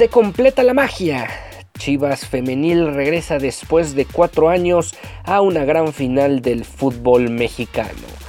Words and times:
Se 0.00 0.08
completa 0.08 0.62
la 0.62 0.72
magia. 0.72 1.49
Chivas 1.80 2.26
Femenil 2.26 2.92
regresa 2.92 3.38
después 3.38 3.94
de 3.94 4.04
cuatro 4.04 4.50
años 4.50 4.94
a 5.24 5.40
una 5.40 5.64
gran 5.64 5.94
final 5.94 6.42
del 6.42 6.66
fútbol 6.66 7.30
mexicano. 7.30 8.19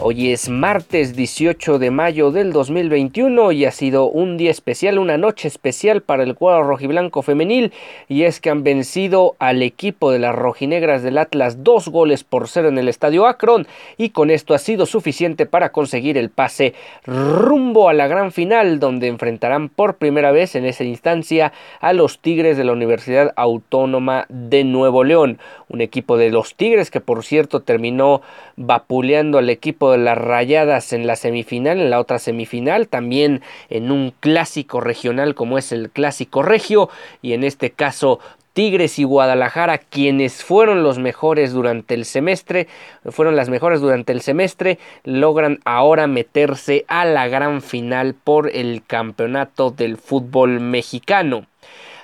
Hoy 0.00 0.30
es 0.30 0.48
martes 0.48 1.16
18 1.16 1.80
de 1.80 1.90
mayo 1.90 2.30
del 2.30 2.52
2021 2.52 3.50
y 3.50 3.64
ha 3.64 3.72
sido 3.72 4.08
un 4.08 4.36
día 4.36 4.52
especial, 4.52 4.96
una 4.96 5.18
noche 5.18 5.48
especial 5.48 6.02
para 6.02 6.22
el 6.22 6.36
cuadro 6.36 6.62
rojiblanco 6.62 7.22
femenil. 7.22 7.72
Y 8.06 8.22
es 8.22 8.40
que 8.40 8.48
han 8.48 8.62
vencido 8.62 9.34
al 9.40 9.60
equipo 9.60 10.12
de 10.12 10.20
las 10.20 10.36
rojinegras 10.36 11.02
del 11.02 11.18
Atlas 11.18 11.64
dos 11.64 11.88
goles 11.88 12.22
por 12.22 12.46
cero 12.46 12.68
en 12.68 12.78
el 12.78 12.88
estadio 12.88 13.26
Akron. 13.26 13.66
Y 13.96 14.10
con 14.10 14.30
esto 14.30 14.54
ha 14.54 14.58
sido 14.58 14.86
suficiente 14.86 15.46
para 15.46 15.72
conseguir 15.72 16.16
el 16.16 16.30
pase 16.30 16.74
rumbo 17.04 17.88
a 17.88 17.92
la 17.92 18.06
gran 18.06 18.30
final 18.30 18.78
donde 18.78 19.08
enfrentarán 19.08 19.68
por 19.68 19.96
primera 19.96 20.30
vez 20.30 20.54
en 20.54 20.64
esa 20.64 20.84
instancia 20.84 21.52
a 21.80 21.92
los 21.92 22.20
Tigres 22.20 22.56
de 22.56 22.62
la 22.62 22.72
Universidad 22.72 23.32
Autónoma 23.34 24.26
de 24.28 24.62
Nuevo 24.62 25.02
León, 25.02 25.40
un 25.68 25.80
equipo 25.80 26.16
de 26.16 26.30
los 26.30 26.54
Tigres 26.54 26.92
que 26.92 27.00
por 27.00 27.24
cierto 27.24 27.62
terminó 27.62 28.22
vapuleando 28.54 29.38
al 29.38 29.50
equipo 29.50 29.87
de 29.92 29.98
las 29.98 30.18
Rayadas 30.18 30.92
en 30.92 31.06
la 31.06 31.16
semifinal, 31.16 31.80
en 31.80 31.90
la 31.90 32.00
otra 32.00 32.18
semifinal, 32.18 32.88
también 32.88 33.42
en 33.68 33.90
un 33.90 34.12
clásico 34.20 34.80
regional 34.80 35.34
como 35.34 35.58
es 35.58 35.72
el 35.72 35.90
clásico 35.90 36.42
regio 36.42 36.88
y 37.22 37.32
en 37.32 37.44
este 37.44 37.70
caso 37.70 38.20
Tigres 38.58 38.98
y 38.98 39.04
Guadalajara, 39.04 39.78
quienes 39.78 40.42
fueron 40.42 40.82
los 40.82 40.98
mejores 40.98 41.52
durante 41.52 41.94
el 41.94 42.04
semestre, 42.04 42.66
fueron 43.08 43.36
las 43.36 43.48
mejores 43.48 43.80
durante 43.80 44.12
el 44.12 44.20
semestre, 44.20 44.80
logran 45.04 45.60
ahora 45.64 46.08
meterse 46.08 46.84
a 46.88 47.04
la 47.04 47.28
gran 47.28 47.62
final 47.62 48.14
por 48.14 48.50
el 48.50 48.82
campeonato 48.84 49.70
del 49.70 49.96
fútbol 49.96 50.58
mexicano. 50.58 51.46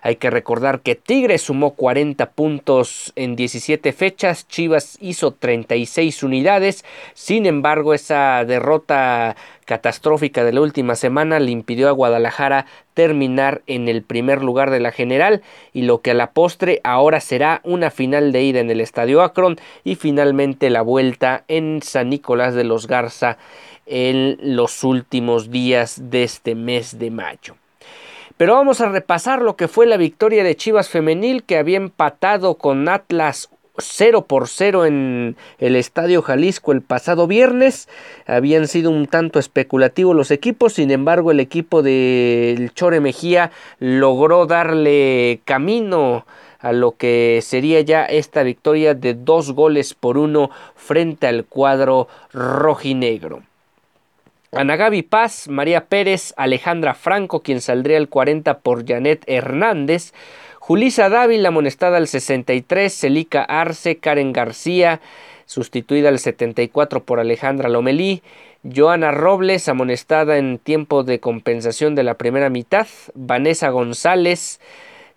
Hay 0.04 0.16
que 0.16 0.28
recordar 0.28 0.80
que 0.80 0.96
Tigres 0.96 1.40
sumó 1.40 1.70
40 1.70 2.32
puntos 2.32 3.14
en 3.16 3.36
17 3.36 3.90
fechas, 3.94 4.46
Chivas 4.46 4.98
hizo 5.00 5.32
36 5.32 6.22
unidades, 6.22 6.84
sin 7.14 7.46
embargo 7.46 7.94
esa 7.94 8.44
derrota 8.44 9.34
catastrófica 9.64 10.44
de 10.44 10.52
la 10.52 10.60
última 10.60 10.94
semana 10.94 11.40
le 11.40 11.52
impidió 11.52 11.88
a 11.88 11.92
Guadalajara 11.92 12.66
terminar 12.92 13.62
en 13.66 13.88
el 13.88 14.02
primer 14.02 14.42
lugar 14.42 14.70
de 14.70 14.80
la 14.80 14.92
general 14.92 15.40
y 15.72 15.84
lo 15.84 16.02
que 16.02 16.10
a 16.10 16.14
la 16.14 16.32
postre 16.32 16.82
ahora 16.84 17.20
será 17.20 17.62
una 17.64 17.90
final 17.90 18.30
de 18.30 18.42
ida 18.42 18.60
en 18.60 18.70
el 18.70 18.82
Estadio 18.82 19.22
Akron 19.22 19.56
y 19.84 19.94
finalmente 19.94 20.68
la 20.68 20.82
vuelta 20.82 21.44
en 21.48 21.80
San 21.80 22.10
Nicolás 22.10 22.52
de 22.52 22.64
los 22.64 22.86
Garza 22.86 23.38
en 23.86 24.36
los 24.42 24.84
últimos 24.84 25.50
días 25.50 26.10
de 26.10 26.24
este 26.24 26.54
mes 26.54 26.98
de 26.98 27.10
mayo. 27.10 27.56
Pero 28.36 28.54
vamos 28.54 28.80
a 28.80 28.88
repasar 28.88 29.42
lo 29.42 29.54
que 29.54 29.68
fue 29.68 29.86
la 29.86 29.96
victoria 29.96 30.42
de 30.42 30.56
Chivas 30.56 30.88
Femenil 30.88 31.44
que 31.44 31.56
había 31.56 31.76
empatado 31.76 32.56
con 32.56 32.88
Atlas 32.88 33.48
0 33.78 34.24
por 34.26 34.48
0 34.48 34.86
en 34.86 35.36
el 35.58 35.76
Estadio 35.76 36.20
Jalisco 36.20 36.72
el 36.72 36.82
pasado 36.82 37.28
viernes. 37.28 37.88
Habían 38.26 38.66
sido 38.66 38.90
un 38.90 39.06
tanto 39.06 39.38
especulativos 39.38 40.16
los 40.16 40.32
equipos, 40.32 40.74
sin 40.74 40.90
embargo 40.90 41.30
el 41.30 41.38
equipo 41.38 41.82
del 41.82 42.74
Chore 42.74 42.98
Mejía 42.98 43.52
logró 43.78 44.46
darle 44.46 45.40
camino 45.44 46.26
a 46.58 46.72
lo 46.72 46.96
que 46.96 47.38
sería 47.40 47.82
ya 47.82 48.04
esta 48.04 48.42
victoria 48.42 48.94
de 48.94 49.14
dos 49.14 49.52
goles 49.52 49.94
por 49.94 50.18
uno 50.18 50.50
frente 50.74 51.28
al 51.28 51.44
cuadro 51.44 52.08
rojinegro. 52.32 53.42
Anagabi 54.56 55.02
Paz, 55.02 55.48
María 55.48 55.86
Pérez, 55.86 56.32
Alejandra 56.36 56.94
Franco, 56.94 57.42
quien 57.42 57.60
saldría 57.60 57.96
al 57.96 58.08
40 58.08 58.58
por 58.60 58.86
Janet 58.86 59.24
Hernández, 59.26 60.12
Julisa 60.60 61.08
Dávila, 61.08 61.48
amonestada 61.48 61.96
al 61.96 62.06
63, 62.06 62.92
Celica 62.92 63.42
Arce, 63.42 63.96
Karen 63.96 64.32
García, 64.32 65.00
sustituida 65.44 66.08
al 66.08 66.20
74 66.20 67.02
por 67.02 67.18
Alejandra 67.18 67.68
Lomelí, 67.68 68.22
Joana 68.62 69.10
Robles, 69.10 69.68
amonestada 69.68 70.38
en 70.38 70.58
tiempo 70.58 71.02
de 71.02 71.20
compensación 71.20 71.94
de 71.94 72.04
la 72.04 72.14
primera 72.14 72.48
mitad, 72.48 72.86
Vanessa 73.14 73.70
González, 73.70 74.60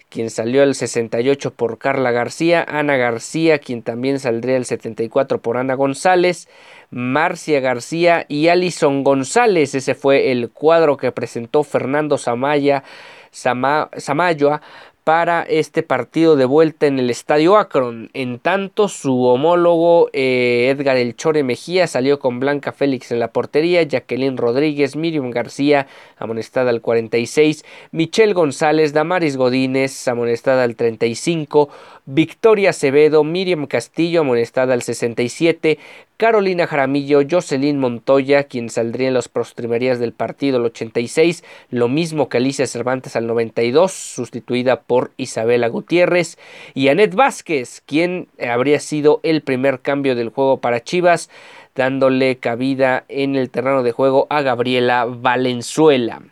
quien 0.10 0.30
salió 0.30 0.64
al 0.64 0.74
68 0.74 1.52
por 1.52 1.78
Carla 1.78 2.12
García, 2.12 2.66
Ana 2.68 2.98
García, 2.98 3.60
quien 3.60 3.84
también 3.84 4.20
saldría 4.20 4.58
al 4.58 4.66
74 4.66 5.40
por 5.40 5.58
Ana 5.58 5.76
González, 5.76 6.48
Marcia 6.90 7.60
García 7.60 8.26
y 8.28 8.48
Alison 8.48 9.04
González. 9.04 9.76
Ese 9.76 9.96
fue 9.96 10.32
el 10.32 10.50
cuadro 10.50 10.98
que 10.98 11.12
presentó 11.12 11.64
Fernando 11.64 12.18
Samaya, 12.18 12.84
Samayoa 13.32 14.62
para 15.08 15.44
este 15.44 15.84
partido 15.84 16.36
de 16.36 16.44
vuelta 16.44 16.86
en 16.86 17.00
el 17.00 17.10
Estadio 17.10 17.56
Akron. 17.56 18.10
En 18.12 18.40
tanto, 18.40 18.90
su 18.90 19.24
homólogo 19.24 20.10
eh, 20.12 20.68
Edgar 20.70 20.98
El 20.98 21.16
Chore 21.16 21.44
Mejía 21.44 21.88
salió 21.88 22.20
con 22.20 22.42
Blanca 22.42 22.74
Félix 22.74 23.14
en 23.14 23.22
la 23.22 23.30
portería, 23.30 23.84
Jacqueline 23.84 24.36
Rodríguez, 24.36 24.98
Miriam 24.98 25.32
García, 25.32 25.88
amonestada 26.18 26.72
al 26.72 26.82
46, 26.82 27.64
Michelle 27.92 28.34
González, 28.34 28.92
Damaris 28.92 29.38
Godínez, 29.38 30.10
amonestada 30.10 30.66
al 30.66 30.76
35, 30.76 31.70
Victoria 32.06 32.72
Acevedo, 32.72 33.24
Miriam 33.24 33.66
Castillo, 33.66 34.20
amonestada 34.20 34.74
al 34.74 34.82
67, 34.82 35.80
Carolina 36.18 36.66
Jaramillo, 36.66 37.22
Jocelyn 37.30 37.78
Montoya, 37.78 38.46
quien 38.46 38.72
saldría 38.72 39.10
en 39.10 39.14
las 39.14 39.30
postrimerías 39.30 40.00
del 40.00 40.14
partido 40.14 40.58
el 40.58 40.66
86, 40.66 41.44
lo 41.70 41.90
mismo 41.90 42.28
que 42.28 42.38
Alicia 42.38 42.66
Cervantes 42.66 43.16
al 43.16 43.28
92, 43.28 43.92
sustituida 43.92 44.82
por 44.82 45.12
Isabela 45.18 45.68
Gutiérrez, 45.68 46.40
y 46.74 46.88
Anet 46.88 47.14
Vázquez, 47.14 47.84
quien 47.86 48.30
habría 48.40 48.80
sido 48.80 49.20
el 49.22 49.44
primer 49.44 49.82
cambio 49.82 50.16
del 50.16 50.30
juego 50.30 50.60
para 50.60 50.84
Chivas, 50.84 51.30
dándole 51.76 52.38
cabida 52.38 53.06
en 53.10 53.36
el 53.36 53.52
terreno 53.52 53.84
de 53.84 53.92
juego 53.92 54.26
a 54.32 54.42
Gabriela 54.42 55.06
Valenzuela. 55.06 56.24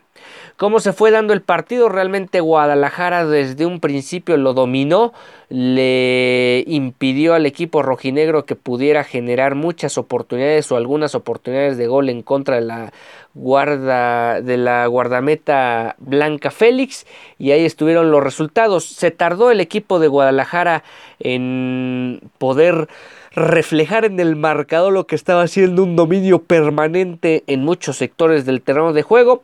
¿Cómo 0.56 0.80
se 0.80 0.94
fue 0.94 1.10
dando 1.10 1.34
el 1.34 1.42
partido? 1.42 1.90
Realmente 1.90 2.40
Guadalajara 2.40 3.26
desde 3.26 3.66
un 3.66 3.78
principio 3.78 4.38
lo 4.38 4.54
dominó, 4.54 5.12
le 5.50 6.64
impidió 6.66 7.34
al 7.34 7.44
equipo 7.44 7.82
rojinegro 7.82 8.46
que 8.46 8.56
pudiera 8.56 9.04
generar 9.04 9.54
muchas 9.54 9.98
oportunidades 9.98 10.72
o 10.72 10.78
algunas 10.78 11.14
oportunidades 11.14 11.76
de 11.76 11.86
gol 11.88 12.08
en 12.08 12.22
contra 12.22 12.54
de 12.54 12.62
la 12.62 12.92
guarda 13.34 14.40
de 14.40 14.56
la 14.56 14.86
guardameta 14.86 15.94
Blanca 15.98 16.50
Félix 16.50 17.06
y 17.38 17.50
ahí 17.50 17.66
estuvieron 17.66 18.10
los 18.10 18.24
resultados. 18.24 18.86
Se 18.86 19.10
tardó 19.10 19.50
el 19.50 19.60
equipo 19.60 19.98
de 19.98 20.08
Guadalajara 20.08 20.84
en 21.18 22.22
poder 22.38 22.88
reflejar 23.32 24.06
en 24.06 24.18
el 24.20 24.36
marcador 24.36 24.94
lo 24.94 25.06
que 25.06 25.16
estaba 25.16 25.46
siendo 25.48 25.82
un 25.82 25.96
dominio 25.96 26.42
permanente 26.42 27.44
en 27.46 27.62
muchos 27.62 27.98
sectores 27.98 28.46
del 28.46 28.62
terreno 28.62 28.94
de 28.94 29.02
juego. 29.02 29.42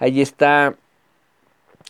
Ahí 0.00 0.22
está 0.22 0.74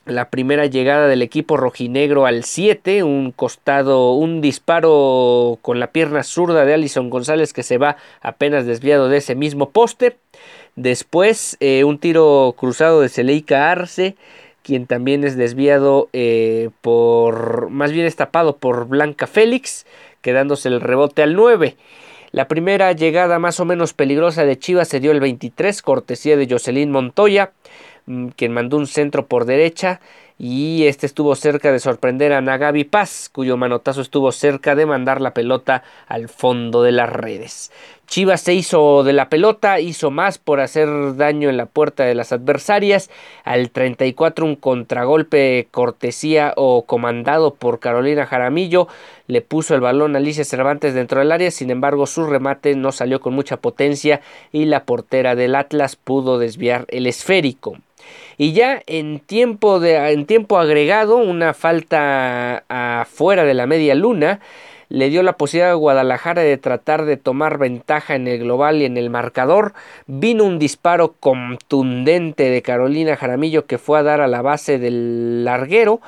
la 0.05 0.31
primera 0.31 0.67
llegada 0.67 1.07
del 1.07 1.23
equipo 1.23 1.57
rojinegro 1.57 2.27
al 2.27 2.43
7, 2.43 3.05
un 3.05 3.31
costado, 3.31 4.12
un 4.15 4.41
disparo 4.41 5.59
con 5.62 5.79
la 5.79 5.93
pierna 5.93 6.25
zurda 6.25 6.65
de 6.65 6.75
Alison 6.75 7.09
González 7.09 7.53
que 7.53 7.62
se 7.62 7.79
va 7.79 7.97
apenas 8.21 8.67
desviado 8.67 9.09
de 9.09 9.19
ese 9.19 9.37
mismo 9.37 9.71
poste. 9.71 10.17
Después 10.75 11.57
eh, 11.61 11.85
un 11.85 11.99
tiro 11.99 12.55
cruzado 12.59 13.01
de 13.01 13.09
Celeika 13.09 13.71
Arce, 13.71 14.17
quien 14.65 14.87
también 14.87 15.23
es 15.23 15.37
desviado 15.37 16.09
eh, 16.13 16.71
por, 16.81 17.71
más 17.71 17.93
bien 17.93 18.06
es 18.06 18.17
tapado 18.17 18.56
por 18.56 18.89
Blanca 18.89 19.29
Félix, 19.29 19.87
quedándose 20.21 20.69
el 20.69 20.81
rebote 20.81 21.23
al 21.23 21.35
9. 21.35 21.77
La 22.33 22.47
primera 22.47 22.93
llegada 22.93 23.41
más 23.41 23.59
o 23.59 23.65
menos 23.65 23.93
peligrosa 23.93 24.45
de 24.45 24.56
Chivas 24.56 24.87
se 24.87 25.01
dio 25.01 25.11
el 25.11 25.19
23, 25.19 25.83
cortesía 25.83 26.37
de 26.37 26.47
Jocelyn 26.49 26.91
Montoya, 26.91 27.53
quien 28.37 28.53
mandó 28.53 28.77
un 28.77 28.87
centro 28.87 29.27
por 29.27 29.45
derecha 29.45 30.01
y 30.43 30.87
este 30.87 31.05
estuvo 31.05 31.35
cerca 31.35 31.71
de 31.71 31.79
sorprender 31.79 32.33
a 32.33 32.41
Nagabi 32.41 32.85
Paz, 32.85 33.29
cuyo 33.31 33.59
manotazo 33.59 34.01
estuvo 34.01 34.33
cerca 34.33 34.75
de 34.75 34.87
mandar 34.87 35.21
la 35.21 35.35
pelota 35.35 35.83
al 36.07 36.31
fondo 36.31 36.83
de 36.83 36.93
las 36.93 37.11
redes. 37.11 37.71
Chivas 38.07 38.41
se 38.41 38.55
hizo 38.55 39.05
de 39.05 39.12
la 39.12 39.29
pelota, 39.29 39.81
hizo 39.81 40.11
más 40.11 40.39
por 40.39 40.61
hacer 40.61 40.89
daño 41.17 41.51
en 41.51 41.59
la 41.59 41.67
puerta 41.67 42.05
de 42.05 42.15
las 42.15 42.33
adversarias. 42.33 43.11
Al 43.45 43.71
34 43.71 44.47
un 44.47 44.56
contragolpe 44.56 45.69
cortesía 45.71 46.55
o 46.56 46.87
comandado 46.87 47.55
por 47.55 47.79
Carolina 47.79 48.25
Jaramillo 48.25 48.89
le 49.27 49.43
puso 49.43 49.75
el 49.75 49.83
balón 49.83 50.17
a 50.17 50.21
Alicia 50.21 50.45
Cervantes 50.45 50.95
dentro 50.95 51.21
del 51.21 51.33
área, 51.33 51.51
sin 51.51 51.71
embargo 51.71 52.06
su 52.06 52.25
remate 52.25 52.75
no 52.77 52.93
salió 52.93 53.21
con 53.21 53.35
mucha 53.35 53.59
potencia 53.59 54.23
y 54.53 54.65
la 54.65 54.85
portera 54.87 55.37
del 55.37 55.55
Atlas 55.55 55.97
pudo 55.97 56.39
desviar 56.39 56.87
el 56.89 57.06
esférico. 57.06 57.77
Y 58.38 58.52
ya 58.52 58.82
en 58.87 59.20
tiempo, 59.20 59.81
de, 59.81 60.12
en 60.12 60.26
tiempo 60.26 60.58
agregado, 60.58 61.17
una 61.17 61.55
falta 61.55 62.64
afuera 62.69 63.44
de 63.44 63.55
la 63.55 63.67
media 63.67 63.94
luna, 63.94 64.41
le 64.91 65.08
dio 65.08 65.23
la 65.23 65.35
posibilidad 65.35 65.70
a 65.70 65.75
Guadalajara 65.75 66.43
de 66.43 66.58
tratar 66.58 67.05
de 67.05 67.17
tomar 67.17 67.58
ventaja 67.58 68.17
en 68.17 68.26
el 68.26 68.41
global 68.41 68.82
y 68.82 68.85
en 68.85 68.97
el 68.97 69.08
marcador. 69.08 69.73
Vino 70.06 70.44
un 70.44 70.58
disparo 70.58 71.14
contundente 71.20 72.50
de 72.50 72.61
Carolina 72.61 73.17
Jaramillo 73.17 73.67
que 73.67 73.79
fue 73.79 74.00
a 74.00 74.03
dar 74.03 74.20
a 74.20 74.26
la 74.26 74.43
base 74.43 74.79
del 74.79 75.44
larguero. 75.44 76.00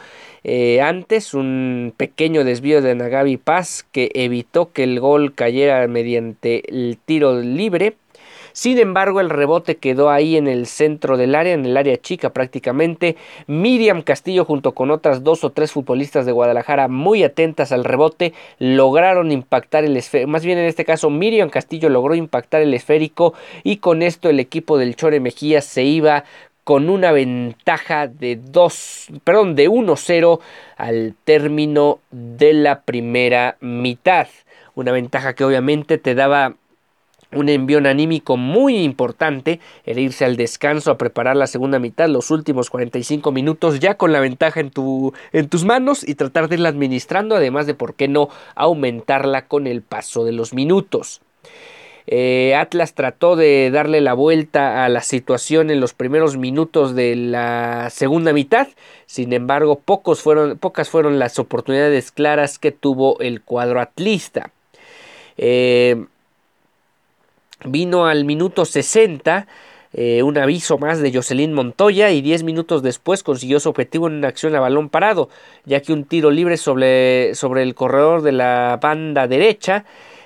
Eh, 0.45 0.81
antes 0.81 1.35
un 1.35 1.95
pequeño 1.97 2.43
desvío 2.43 2.83
de 2.83 2.97
Nagabi 2.97 3.37
Paz 3.37 3.87
que 3.93 4.11
evitó 4.15 4.73
que 4.73 4.83
el 4.83 4.99
gol 4.99 5.35
cayera 5.35 5.87
mediante 5.87 6.69
el 6.69 6.99
tiro 6.99 7.41
libre 7.41 7.95
sin 8.53 8.79
embargo, 8.79 9.21
el 9.21 9.31
rebote 9.31 9.77
quedó 9.77 10.11
ahí 10.11 10.37
en 10.37 10.49
el 10.49 10.67
centro 10.67 11.17
del 11.17 11.35
área, 11.35 11.55
en 11.55 11.65
el 11.65 11.77
área 11.77 11.97
chica 11.97 12.31
prácticamente. 12.31 13.17
Miriam 13.47 14.03
Castillo 14.03 14.45
junto 14.45 14.73
con 14.73 14.91
otras 14.91 15.25
dos 15.25 15.45
o 15.45 15.51
tres 15.51 15.73
futbolistas 15.73 16.27
de 16.27 16.33
Guadalajara 16.33 16.89
muy 16.89 17.25
atentas 17.25 17.73
al 17.73 17.85
rebote 17.85 18.33
lograron 18.59 19.33
impactar 19.33 19.85
el 19.85 19.97
esférico. 19.97 20.31
Más 20.31 20.45
bien 20.45 20.59
en 20.59 20.67
este 20.67 20.85
caso 20.85 21.11
Miriam 21.11 21.51
Castillo 21.51 21.89
logró 21.89 22.15
impactar 22.15 22.63
el 22.63 22.75
esférico 22.75 23.35
y 23.63 23.79
con 23.79 24.03
esto 24.03 24.29
el 24.29 24.41
equipo 24.41 24.79
del 24.79 24.97
Chore 24.97 25.21
Mejía 25.21 25.61
se 25.61 25.85
iba 25.85 26.25
con 26.65 26.89
una 26.89 27.11
ventaja 27.11 28.07
de 28.07 28.37
2, 28.37 29.09
perdón, 29.25 29.57
de 29.57 29.69
1-0 29.69 30.41
al 30.77 31.15
término 31.25 31.99
de 32.11 32.53
la 32.53 32.83
primera 32.83 33.57
mitad. 33.61 34.29
Una 34.75 34.93
ventaja 34.93 35.35
que 35.35 35.45
obviamente 35.45 35.99
te 35.99 36.15
daba 36.15 36.55
un 37.35 37.49
envión 37.49 37.87
anímico 37.87 38.37
muy 38.37 38.79
importante, 38.79 39.61
el 39.85 39.99
irse 39.99 40.25
al 40.25 40.37
descanso 40.37 40.91
a 40.91 40.99
preparar 40.99 41.37
la 41.37 41.47
segunda 41.47 41.79
mitad, 41.79 42.09
los 42.09 42.31
últimos 42.31 42.71
45 42.71 43.33
minutos 43.33 43.81
ya 43.81 43.95
con 43.95 44.13
la 44.13 44.21
ventaja 44.21 44.61
en, 44.61 44.71
tu, 44.71 45.13
en 45.33 45.49
tus 45.49 45.65
manos 45.65 46.07
y 46.07 46.15
tratar 46.15 46.49
de 46.49 46.57
irla 46.57 46.69
administrando, 46.69 47.37
además 47.37 47.67
de 47.67 47.75
por 47.75 47.95
qué 47.95 48.09
no 48.09 48.29
aumentarla 48.55 49.47
con 49.47 49.67
el 49.67 49.83
paso 49.83 50.25
de 50.25 50.33
los 50.33 50.53
minutos. 50.53 51.21
Eh, 52.07 52.55
Atlas 52.57 52.95
trató 52.95 53.37
de 53.37 53.71
darle 53.71 54.01
la 54.01 54.15
vuelta 54.15 54.85
a 54.85 54.89
la 54.89 55.03
situación 55.03 55.71
en 55.71 55.81
los 55.81 55.95
primeros 55.95 56.37
minutos 56.37 56.95
de 56.95 57.15
la 57.15 57.91
segunda 57.91 58.33
mitad, 58.33 58.69
sin 59.07 59.33
embargo 59.33 59.79
pocos 59.79 60.21
fueron, 60.21 60.59
pocas 60.59 60.91
fueron 60.91 61.19
las 61.19 61.39
oportunidades 61.39 62.11
claras 62.11 62.59
que 62.59 62.73
tuvo 62.73 63.21
el 63.21 63.43
cuadro 63.43 63.81
atlista. 63.81 64.51
Eh, 65.39 66.05
Vino 67.65 68.07
al 68.07 68.25
minuto 68.25 68.65
60 68.65 69.47
eh, 69.95 70.23
un 70.23 70.39
aviso 70.39 70.79
más 70.79 71.01
de 71.01 71.13
Jocelyn 71.13 71.53
Montoya 71.53 72.11
y 72.11 72.23
10 72.23 72.45
minutos 72.45 72.83
después 72.83 73.23
consiguió 73.23 73.61
su 73.61 73.69
objetivo 73.69 74.07
en 74.07 74.15
una 74.15 74.29
acción 74.29 74.55
a 74.55 74.61
balón 74.61 74.89
parado, 74.89 75.29
ya 75.67 75.83
que 75.83 75.93
un 75.93 76.05
tiro 76.05 76.31
libre 76.31 76.57
sobre, 76.57 77.35
sobre 77.35 77.63
el 77.63 77.75
corredor 77.75 78.23
de 78.23 78.33
la 78.33 78.79
banda 78.81 79.29
derecha 79.29 79.85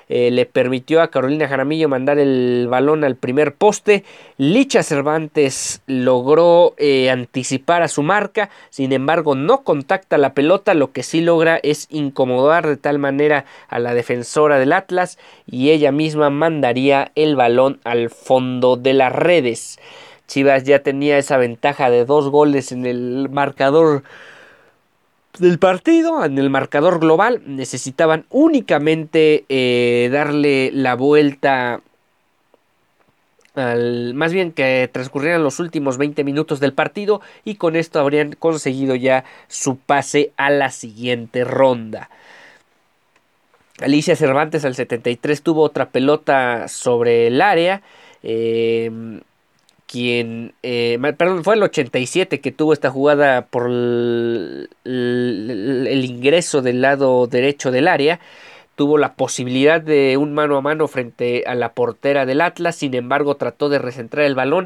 eh, 0.09 0.31
le 0.31 0.45
permitió 0.45 1.01
a 1.01 1.09
Carolina 1.09 1.47
Jaramillo 1.47 1.89
mandar 1.89 2.19
el 2.19 2.67
balón 2.69 3.03
al 3.03 3.15
primer 3.15 3.53
poste. 3.53 4.03
Licha 4.37 4.83
Cervantes 4.83 5.81
logró 5.87 6.73
eh, 6.77 7.09
anticipar 7.09 7.81
a 7.81 7.87
su 7.87 8.03
marca, 8.03 8.49
sin 8.69 8.93
embargo 8.93 9.35
no 9.35 9.63
contacta 9.63 10.17
la 10.17 10.33
pelota, 10.33 10.73
lo 10.73 10.91
que 10.91 11.03
sí 11.03 11.21
logra 11.21 11.57
es 11.57 11.87
incomodar 11.89 12.67
de 12.67 12.77
tal 12.77 12.99
manera 12.99 13.45
a 13.67 13.79
la 13.79 13.93
defensora 13.93 14.59
del 14.59 14.73
Atlas 14.73 15.17
y 15.45 15.71
ella 15.71 15.91
misma 15.91 16.29
mandaría 16.29 17.11
el 17.15 17.35
balón 17.35 17.79
al 17.83 18.09
fondo 18.09 18.77
de 18.77 18.93
las 18.93 19.11
redes. 19.11 19.79
Chivas 20.27 20.63
ya 20.65 20.79
tenía 20.79 21.17
esa 21.17 21.37
ventaja 21.37 21.89
de 21.89 22.05
dos 22.05 22.29
goles 22.29 22.71
en 22.71 22.85
el 22.85 23.29
marcador 23.29 24.03
del 25.39 25.59
partido, 25.59 26.23
en 26.23 26.37
el 26.37 26.49
marcador 26.49 26.99
global, 26.99 27.41
necesitaban 27.45 28.25
únicamente 28.29 29.45
eh, 29.49 30.09
darle 30.11 30.71
la 30.73 30.95
vuelta 30.95 31.81
al, 33.55 34.13
más 34.13 34.33
bien 34.33 34.51
que 34.51 34.89
transcurrieran 34.91 35.43
los 35.43 35.59
últimos 35.59 35.97
20 35.97 36.23
minutos 36.23 36.59
del 36.59 36.73
partido 36.73 37.21
y 37.43 37.55
con 37.55 37.75
esto 37.75 37.99
habrían 37.99 38.33
conseguido 38.33 38.95
ya 38.95 39.23
su 39.47 39.77
pase 39.77 40.31
a 40.37 40.49
la 40.49 40.71
siguiente 40.71 41.43
ronda. 41.43 42.09
Alicia 43.79 44.15
Cervantes 44.15 44.65
al 44.65 44.75
73 44.75 45.41
tuvo 45.41 45.61
otra 45.61 45.89
pelota 45.89 46.67
sobre 46.67 47.27
el 47.27 47.41
área. 47.41 47.81
Eh, 48.23 49.21
quien, 49.87 50.53
eh, 50.63 50.99
perdón, 51.17 51.43
fue 51.43 51.55
el 51.55 51.63
87 51.63 52.39
que 52.41 52.51
tuvo 52.51 52.73
esta 52.73 52.91
jugada 52.91 53.45
por 53.45 53.67
el, 53.67 54.67
ingreso 56.03 56.61
del 56.61 56.81
lado 56.81 57.25
derecho 57.27 57.71
del 57.71 57.87
área. 57.87 58.19
Tuvo 58.75 58.97
la 58.97 59.13
posibilidad 59.15 59.81
de 59.81 60.17
un 60.17 60.33
mano 60.33 60.57
a 60.57 60.61
mano 60.61 60.87
frente 60.87 61.43
a 61.47 61.55
la 61.55 61.71
portera 61.71 62.25
del 62.25 62.41
Atlas, 62.41 62.75
sin 62.75 62.93
embargo 62.93 63.35
trató 63.35 63.69
de 63.69 63.79
recentrar 63.79 64.25
el 64.25 64.35
balón 64.35 64.65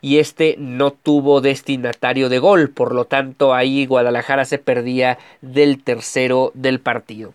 y 0.00 0.18
este 0.18 0.56
no 0.58 0.90
tuvo 0.90 1.40
destinatario 1.40 2.28
de 2.28 2.38
gol, 2.38 2.70
por 2.70 2.94
lo 2.94 3.04
tanto 3.04 3.54
ahí 3.54 3.86
Guadalajara 3.86 4.44
se 4.44 4.58
perdía 4.58 5.18
del 5.40 5.82
tercero 5.82 6.50
del 6.54 6.80
partido. 6.80 7.32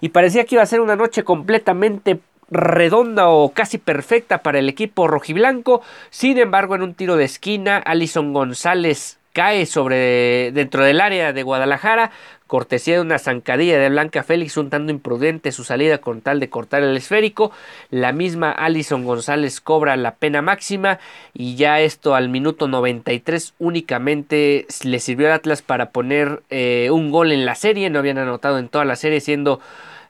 Y 0.00 0.08
parecía 0.10 0.44
que 0.44 0.56
iba 0.56 0.62
a 0.62 0.66
ser 0.66 0.80
una 0.80 0.96
noche 0.96 1.24
completamente 1.24 2.18
redonda 2.50 3.28
o 3.28 3.50
casi 3.52 3.78
perfecta 3.78 4.38
para 4.38 4.58
el 4.58 4.68
equipo 4.68 5.08
rojiblanco. 5.08 5.82
Sin 6.10 6.38
embargo, 6.38 6.74
en 6.74 6.82
un 6.82 6.94
tiro 6.94 7.16
de 7.16 7.24
esquina, 7.24 7.78
Alison 7.78 8.32
González 8.32 9.18
cae 9.32 9.66
sobre 9.66 10.50
dentro 10.52 10.84
del 10.84 11.00
área 11.00 11.32
de 11.32 11.42
Guadalajara, 11.42 12.10
cortesía 12.46 12.96
de 12.96 13.00
una 13.00 13.20
zancadilla 13.20 13.78
de 13.78 13.88
Blanca 13.88 14.24
Félix, 14.24 14.56
un 14.56 14.70
tanto 14.70 14.90
imprudente 14.90 15.52
su 15.52 15.62
salida 15.62 15.98
con 15.98 16.20
tal 16.20 16.40
de 16.40 16.50
cortar 16.50 16.82
el 16.82 16.96
esférico. 16.96 17.52
La 17.90 18.12
misma 18.12 18.50
Alison 18.50 19.04
González 19.04 19.60
cobra 19.60 19.96
la 19.96 20.16
pena 20.16 20.42
máxima 20.42 20.98
y 21.32 21.54
ya 21.54 21.80
esto 21.80 22.16
al 22.16 22.28
minuto 22.28 22.66
93 22.66 23.54
únicamente 23.60 24.66
le 24.82 24.98
sirvió 24.98 25.28
al 25.28 25.34
Atlas 25.34 25.62
para 25.62 25.90
poner 25.90 26.42
eh, 26.50 26.88
un 26.90 27.12
gol 27.12 27.30
en 27.30 27.46
la 27.46 27.54
serie. 27.54 27.88
No 27.88 28.00
habían 28.00 28.18
anotado 28.18 28.58
en 28.58 28.68
toda 28.68 28.84
la 28.84 28.96
serie, 28.96 29.20
siendo 29.20 29.60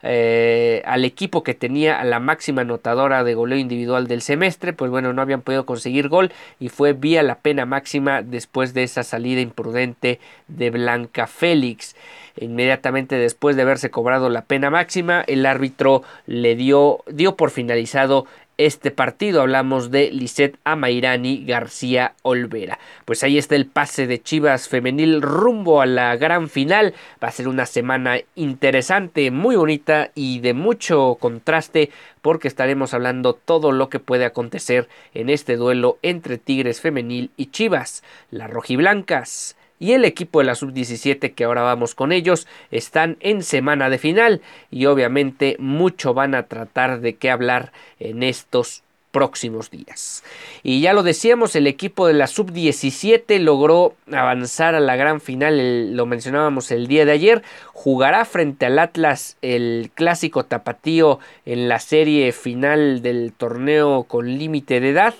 eh, 0.02 0.82
al 0.86 1.04
equipo 1.04 1.42
que 1.42 1.54
tenía 1.54 2.00
a 2.00 2.04
la 2.04 2.20
máxima 2.20 2.62
anotadora 2.62 3.22
de 3.24 3.34
goleo 3.34 3.58
individual 3.58 4.06
del 4.06 4.22
semestre, 4.22 4.72
pues 4.72 4.90
bueno, 4.90 5.12
no 5.12 5.22
habían 5.22 5.42
podido 5.42 5.66
conseguir 5.66 6.08
gol 6.08 6.32
y 6.58 6.68
fue 6.68 6.92
vía 6.92 7.22
la 7.22 7.36
pena 7.36 7.66
máxima 7.66 8.22
después 8.22 8.72
de 8.74 8.82
esa 8.82 9.02
salida 9.02 9.40
imprudente 9.40 10.20
de 10.48 10.70
Blanca 10.70 11.26
Félix. 11.26 11.96
Inmediatamente 12.38 13.16
después 13.16 13.56
de 13.56 13.62
haberse 13.62 13.90
cobrado 13.90 14.30
la 14.30 14.42
pena 14.42 14.70
máxima, 14.70 15.22
el 15.26 15.44
árbitro 15.44 16.02
le 16.26 16.54
dio, 16.56 17.00
dio 17.10 17.36
por 17.36 17.50
finalizado 17.50 18.26
este 18.60 18.90
partido. 18.90 19.40
Hablamos 19.40 19.90
de 19.90 20.10
Lisette 20.10 20.58
Amairani 20.64 21.44
García 21.46 22.12
Olvera. 22.20 22.78
Pues 23.06 23.22
ahí 23.24 23.38
está 23.38 23.56
el 23.56 23.64
pase 23.64 24.06
de 24.06 24.22
Chivas 24.22 24.68
femenil 24.68 25.22
rumbo 25.22 25.80
a 25.80 25.86
la 25.86 26.14
gran 26.16 26.50
final. 26.50 26.94
Va 27.24 27.28
a 27.28 27.32
ser 27.32 27.48
una 27.48 27.64
semana 27.64 28.18
interesante, 28.34 29.30
muy 29.30 29.56
bonita 29.56 30.10
y 30.14 30.40
de 30.40 30.52
mucho 30.52 31.16
contraste 31.18 31.90
porque 32.20 32.48
estaremos 32.48 32.92
hablando 32.92 33.32
todo 33.32 33.72
lo 33.72 33.88
que 33.88 33.98
puede 33.98 34.26
acontecer 34.26 34.88
en 35.14 35.30
este 35.30 35.56
duelo 35.56 35.98
entre 36.02 36.36
Tigres 36.36 36.82
femenil 36.82 37.30
y 37.38 37.46
Chivas. 37.46 38.04
Las 38.30 38.50
rojiblancas 38.50 39.56
y 39.80 39.94
el 39.94 40.04
equipo 40.04 40.38
de 40.38 40.44
la 40.44 40.54
sub-17 40.54 41.34
que 41.34 41.44
ahora 41.44 41.62
vamos 41.62 41.96
con 41.96 42.12
ellos 42.12 42.46
están 42.70 43.16
en 43.18 43.42
semana 43.42 43.90
de 43.90 43.98
final 43.98 44.42
y 44.70 44.86
obviamente 44.86 45.56
mucho 45.58 46.14
van 46.14 46.36
a 46.36 46.44
tratar 46.44 47.00
de 47.00 47.16
qué 47.16 47.30
hablar 47.30 47.72
en 47.98 48.22
estos 48.22 48.84
próximos 49.10 49.70
días. 49.70 50.22
Y 50.62 50.80
ya 50.80 50.92
lo 50.92 51.02
decíamos, 51.02 51.56
el 51.56 51.66
equipo 51.66 52.06
de 52.06 52.14
la 52.14 52.26
sub-17 52.26 53.40
logró 53.40 53.94
avanzar 54.12 54.74
a 54.74 54.80
la 54.80 54.96
gran 54.96 55.20
final, 55.20 55.96
lo 55.96 56.06
mencionábamos 56.06 56.70
el 56.70 56.86
día 56.86 57.04
de 57.04 57.12
ayer, 57.12 57.42
jugará 57.72 58.24
frente 58.24 58.66
al 58.66 58.78
Atlas 58.78 59.36
el 59.42 59.90
clásico 59.94 60.44
tapatío 60.44 61.18
en 61.44 61.68
la 61.68 61.80
serie 61.80 62.30
final 62.32 63.02
del 63.02 63.32
torneo 63.36 64.04
con 64.04 64.38
límite 64.38 64.80
de 64.80 64.90
edad. 64.90 65.14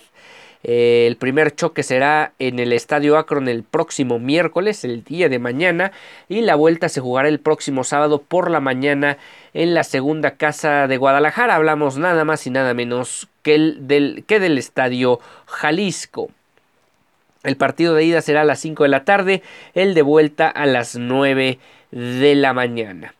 Eh, 0.62 1.06
el 1.06 1.16
primer 1.16 1.54
choque 1.54 1.82
será 1.82 2.32
en 2.38 2.58
el 2.58 2.72
Estadio 2.72 3.16
Akron 3.16 3.48
el 3.48 3.62
próximo 3.62 4.18
miércoles, 4.18 4.84
el 4.84 5.04
día 5.04 5.28
de 5.28 5.38
mañana, 5.38 5.92
y 6.28 6.42
la 6.42 6.54
vuelta 6.54 6.88
se 6.88 7.00
jugará 7.00 7.28
el 7.28 7.40
próximo 7.40 7.82
sábado 7.82 8.20
por 8.20 8.50
la 8.50 8.60
mañana 8.60 9.16
en 9.54 9.72
la 9.74 9.84
segunda 9.84 10.32
casa 10.32 10.86
de 10.86 10.96
Guadalajara. 10.98 11.54
Hablamos 11.54 11.96
nada 11.96 12.24
más 12.24 12.46
y 12.46 12.50
nada 12.50 12.74
menos 12.74 13.28
que, 13.42 13.74
del, 13.78 14.24
que 14.26 14.38
del 14.38 14.58
Estadio 14.58 15.20
Jalisco. 15.46 16.30
El 17.42 17.56
partido 17.56 17.94
de 17.94 18.04
ida 18.04 18.20
será 18.20 18.42
a 18.42 18.44
las 18.44 18.60
5 18.60 18.82
de 18.82 18.88
la 18.90 19.04
tarde, 19.04 19.42
el 19.74 19.94
de 19.94 20.02
vuelta 20.02 20.48
a 20.48 20.66
las 20.66 20.96
9 20.96 21.58
de 21.90 22.34
la 22.34 22.52
mañana. 22.52 23.14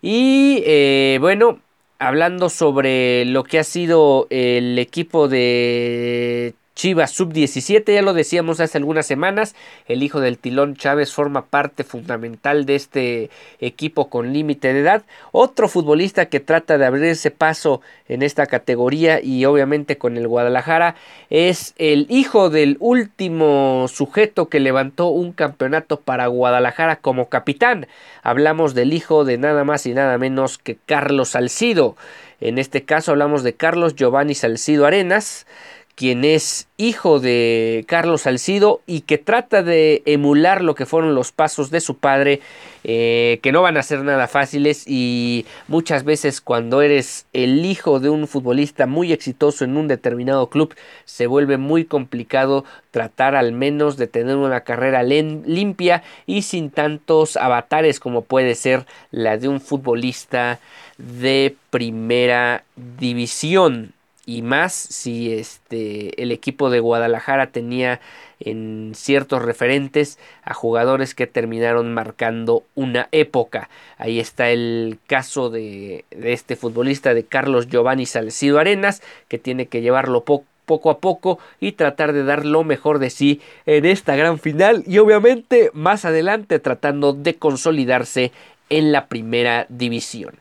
Y 0.00 0.62
eh, 0.64 1.18
bueno, 1.20 1.60
hablando 1.98 2.48
sobre 2.48 3.26
lo 3.26 3.44
que 3.44 3.58
ha 3.58 3.64
sido 3.64 4.26
el 4.30 4.78
equipo 4.78 5.28
de 5.28 6.54
Chivas 6.80 7.10
sub-17, 7.10 7.92
ya 7.92 8.00
lo 8.00 8.14
decíamos 8.14 8.58
hace 8.58 8.78
algunas 8.78 9.04
semanas, 9.04 9.54
el 9.86 10.02
hijo 10.02 10.18
del 10.18 10.38
Tilón 10.38 10.76
Chávez 10.76 11.12
forma 11.12 11.44
parte 11.44 11.84
fundamental 11.84 12.64
de 12.64 12.74
este 12.74 13.30
equipo 13.58 14.08
con 14.08 14.32
límite 14.32 14.72
de 14.72 14.80
edad. 14.80 15.02
Otro 15.30 15.68
futbolista 15.68 16.30
que 16.30 16.40
trata 16.40 16.78
de 16.78 16.86
abrirse 16.86 17.30
paso 17.30 17.82
en 18.08 18.22
esta 18.22 18.46
categoría 18.46 19.20
y 19.22 19.44
obviamente 19.44 19.98
con 19.98 20.16
el 20.16 20.26
Guadalajara 20.26 20.94
es 21.28 21.74
el 21.76 22.06
hijo 22.08 22.48
del 22.48 22.78
último 22.80 23.86
sujeto 23.88 24.48
que 24.48 24.58
levantó 24.58 25.08
un 25.08 25.32
campeonato 25.32 26.00
para 26.00 26.28
Guadalajara 26.28 26.96
como 26.96 27.28
capitán. 27.28 27.88
Hablamos 28.22 28.72
del 28.72 28.94
hijo 28.94 29.26
de 29.26 29.36
nada 29.36 29.64
más 29.64 29.84
y 29.84 29.92
nada 29.92 30.16
menos 30.16 30.56
que 30.56 30.78
Carlos 30.86 31.28
Salcido. 31.28 31.96
En 32.40 32.56
este 32.56 32.86
caso 32.86 33.10
hablamos 33.10 33.42
de 33.42 33.52
Carlos 33.52 33.94
Giovanni 33.96 34.34
Salcido 34.34 34.86
Arenas 34.86 35.46
quien 35.94 36.24
es 36.24 36.66
hijo 36.76 37.20
de 37.20 37.84
Carlos 37.86 38.22
Salcido 38.22 38.80
y 38.86 39.02
que 39.02 39.18
trata 39.18 39.62
de 39.62 40.02
emular 40.06 40.62
lo 40.62 40.74
que 40.74 40.86
fueron 40.86 41.14
los 41.14 41.30
pasos 41.30 41.70
de 41.70 41.80
su 41.80 41.98
padre, 41.98 42.40
eh, 42.84 43.38
que 43.42 43.52
no 43.52 43.60
van 43.60 43.76
a 43.76 43.82
ser 43.82 44.02
nada 44.02 44.26
fáciles 44.26 44.84
y 44.86 45.44
muchas 45.68 46.04
veces 46.04 46.40
cuando 46.40 46.80
eres 46.80 47.26
el 47.34 47.66
hijo 47.66 48.00
de 48.00 48.08
un 48.08 48.26
futbolista 48.26 48.86
muy 48.86 49.12
exitoso 49.12 49.64
en 49.64 49.76
un 49.76 49.88
determinado 49.88 50.48
club, 50.48 50.74
se 51.04 51.26
vuelve 51.26 51.58
muy 51.58 51.84
complicado 51.84 52.64
tratar 52.92 53.34
al 53.36 53.52
menos 53.52 53.98
de 53.98 54.06
tener 54.06 54.36
una 54.36 54.62
carrera 54.62 55.02
limpia 55.02 56.02
y 56.26 56.42
sin 56.42 56.70
tantos 56.70 57.36
avatares 57.36 58.00
como 58.00 58.22
puede 58.22 58.54
ser 58.54 58.86
la 59.10 59.36
de 59.36 59.48
un 59.48 59.60
futbolista 59.60 60.60
de 60.96 61.56
primera 61.70 62.64
división 62.98 63.92
y 64.30 64.42
más 64.42 64.72
si 64.72 65.32
este 65.32 66.22
el 66.22 66.30
equipo 66.30 66.70
de 66.70 66.78
Guadalajara 66.78 67.48
tenía 67.48 68.00
en 68.38 68.92
ciertos 68.94 69.42
referentes 69.42 70.20
a 70.44 70.54
jugadores 70.54 71.16
que 71.16 71.26
terminaron 71.26 71.92
marcando 71.92 72.62
una 72.76 73.08
época. 73.10 73.68
Ahí 73.98 74.20
está 74.20 74.50
el 74.50 74.98
caso 75.08 75.50
de, 75.50 76.04
este 76.12 76.54
futbolista 76.54 77.12
de 77.12 77.24
Carlos 77.24 77.66
Giovanni 77.66 78.06
Salcido 78.06 78.60
Arenas, 78.60 79.02
que 79.26 79.38
tiene 79.38 79.66
que 79.66 79.82
llevarlo 79.82 80.24
poco 80.24 80.44
poco 80.66 80.90
a 80.90 81.00
poco 81.00 81.40
y 81.58 81.72
tratar 81.72 82.12
de 82.12 82.22
dar 82.22 82.46
lo 82.46 82.62
mejor 82.62 83.00
de 83.00 83.10
sí 83.10 83.40
en 83.66 83.84
esta 83.84 84.14
gran 84.14 84.38
final 84.38 84.84
y 84.86 84.98
obviamente 84.98 85.72
más 85.74 86.04
adelante 86.04 86.60
tratando 86.60 87.12
de 87.12 87.34
consolidarse 87.34 88.30
en 88.68 88.92
la 88.92 89.08
primera 89.08 89.66
división. 89.68 90.36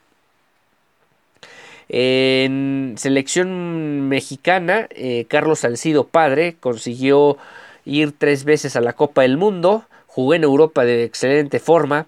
En 1.89 2.93
selección 2.97 4.07
mexicana, 4.07 4.87
eh, 4.91 5.25
Carlos 5.27 5.59
Salcido 5.59 6.05
padre 6.05 6.55
consiguió 6.59 7.37
ir 7.83 8.13
tres 8.15 8.43
veces 8.43 8.75
a 8.75 8.81
la 8.81 8.93
Copa 8.93 9.23
del 9.23 9.37
Mundo, 9.37 9.85
jugó 10.05 10.35
en 10.35 10.43
Europa 10.43 10.85
de 10.85 11.03
excelente 11.03 11.59
forma, 11.59 12.05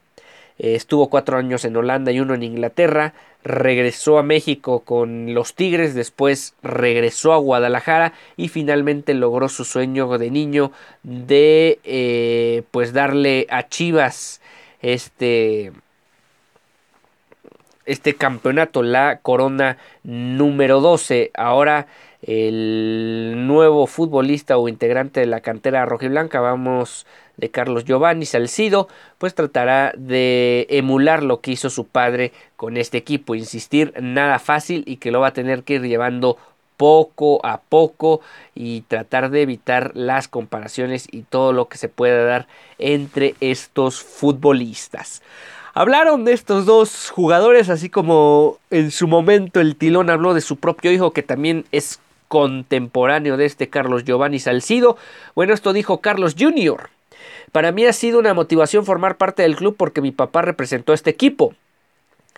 eh, 0.59 0.75
estuvo 0.75 1.09
cuatro 1.09 1.37
años 1.37 1.65
en 1.65 1.75
Holanda 1.75 2.11
y 2.11 2.19
uno 2.19 2.35
en 2.35 2.43
Inglaterra, 2.43 3.15
regresó 3.43 4.19
a 4.19 4.23
México 4.23 4.81
con 4.81 5.33
los 5.33 5.55
Tigres, 5.55 5.95
después 5.95 6.53
regresó 6.61 7.33
a 7.33 7.37
Guadalajara 7.37 8.13
y 8.37 8.49
finalmente 8.49 9.15
logró 9.15 9.49
su 9.49 9.65
sueño 9.65 10.15
de 10.19 10.29
niño 10.29 10.71
de 11.01 11.79
eh, 11.83 12.61
pues 12.69 12.93
darle 12.93 13.47
a 13.49 13.67
Chivas 13.67 14.41
este 14.83 15.71
este 17.85 18.15
campeonato, 18.15 18.83
la 18.83 19.19
corona 19.19 19.77
número 20.03 20.81
12. 20.81 21.31
Ahora 21.33 21.87
el 22.21 23.33
nuevo 23.47 23.87
futbolista 23.87 24.57
o 24.57 24.69
integrante 24.69 25.21
de 25.21 25.25
la 25.25 25.41
cantera 25.41 25.85
rojiblanca, 25.85 26.39
vamos 26.39 27.07
de 27.37 27.49
Carlos 27.49 27.85
Giovanni 27.85 28.25
Salcido, 28.25 28.87
pues 29.17 29.33
tratará 29.33 29.93
de 29.97 30.67
emular 30.69 31.23
lo 31.23 31.41
que 31.41 31.51
hizo 31.51 31.69
su 31.71 31.87
padre 31.87 32.31
con 32.55 32.77
este 32.77 32.97
equipo, 32.97 33.33
insistir 33.33 33.93
nada 33.99 34.37
fácil 34.37 34.83
y 34.85 34.97
que 34.97 35.11
lo 35.11 35.21
va 35.21 35.27
a 35.27 35.33
tener 35.33 35.63
que 35.63 35.75
ir 35.75 35.81
llevando 35.81 36.37
poco 36.77 37.45
a 37.45 37.61
poco 37.61 38.21
y 38.55 38.81
tratar 38.81 39.29
de 39.29 39.43
evitar 39.43 39.91
las 39.95 40.27
comparaciones 40.27 41.07
y 41.11 41.21
todo 41.23 41.53
lo 41.53 41.67
que 41.67 41.77
se 41.77 41.89
pueda 41.89 42.23
dar 42.25 42.47
entre 42.79 43.35
estos 43.39 44.01
futbolistas. 44.01 45.21
Hablaron 45.73 46.25
de 46.25 46.33
estos 46.33 46.65
dos 46.65 47.09
jugadores, 47.11 47.69
así 47.69 47.89
como 47.89 48.57
en 48.71 48.91
su 48.91 49.07
momento 49.07 49.61
el 49.61 49.77
Tilón 49.77 50.09
habló 50.09 50.33
de 50.33 50.41
su 50.41 50.57
propio 50.57 50.91
hijo, 50.91 51.11
que 51.11 51.23
también 51.23 51.65
es 51.71 51.99
contemporáneo 52.27 53.37
de 53.37 53.45
este 53.45 53.69
Carlos 53.69 54.03
Giovanni 54.03 54.39
Salcido. 54.39 54.97
Bueno, 55.33 55.53
esto 55.53 55.71
dijo 55.71 56.01
Carlos 56.01 56.35
Jr. 56.37 56.89
Para 57.51 57.71
mí 57.71 57.85
ha 57.85 57.93
sido 57.93 58.19
una 58.19 58.33
motivación 58.33 58.85
formar 58.85 59.17
parte 59.17 59.43
del 59.43 59.55
club 59.55 59.75
porque 59.77 60.01
mi 60.01 60.11
papá 60.11 60.41
representó 60.41 60.91
a 60.91 60.95
este 60.95 61.09
equipo. 61.09 61.53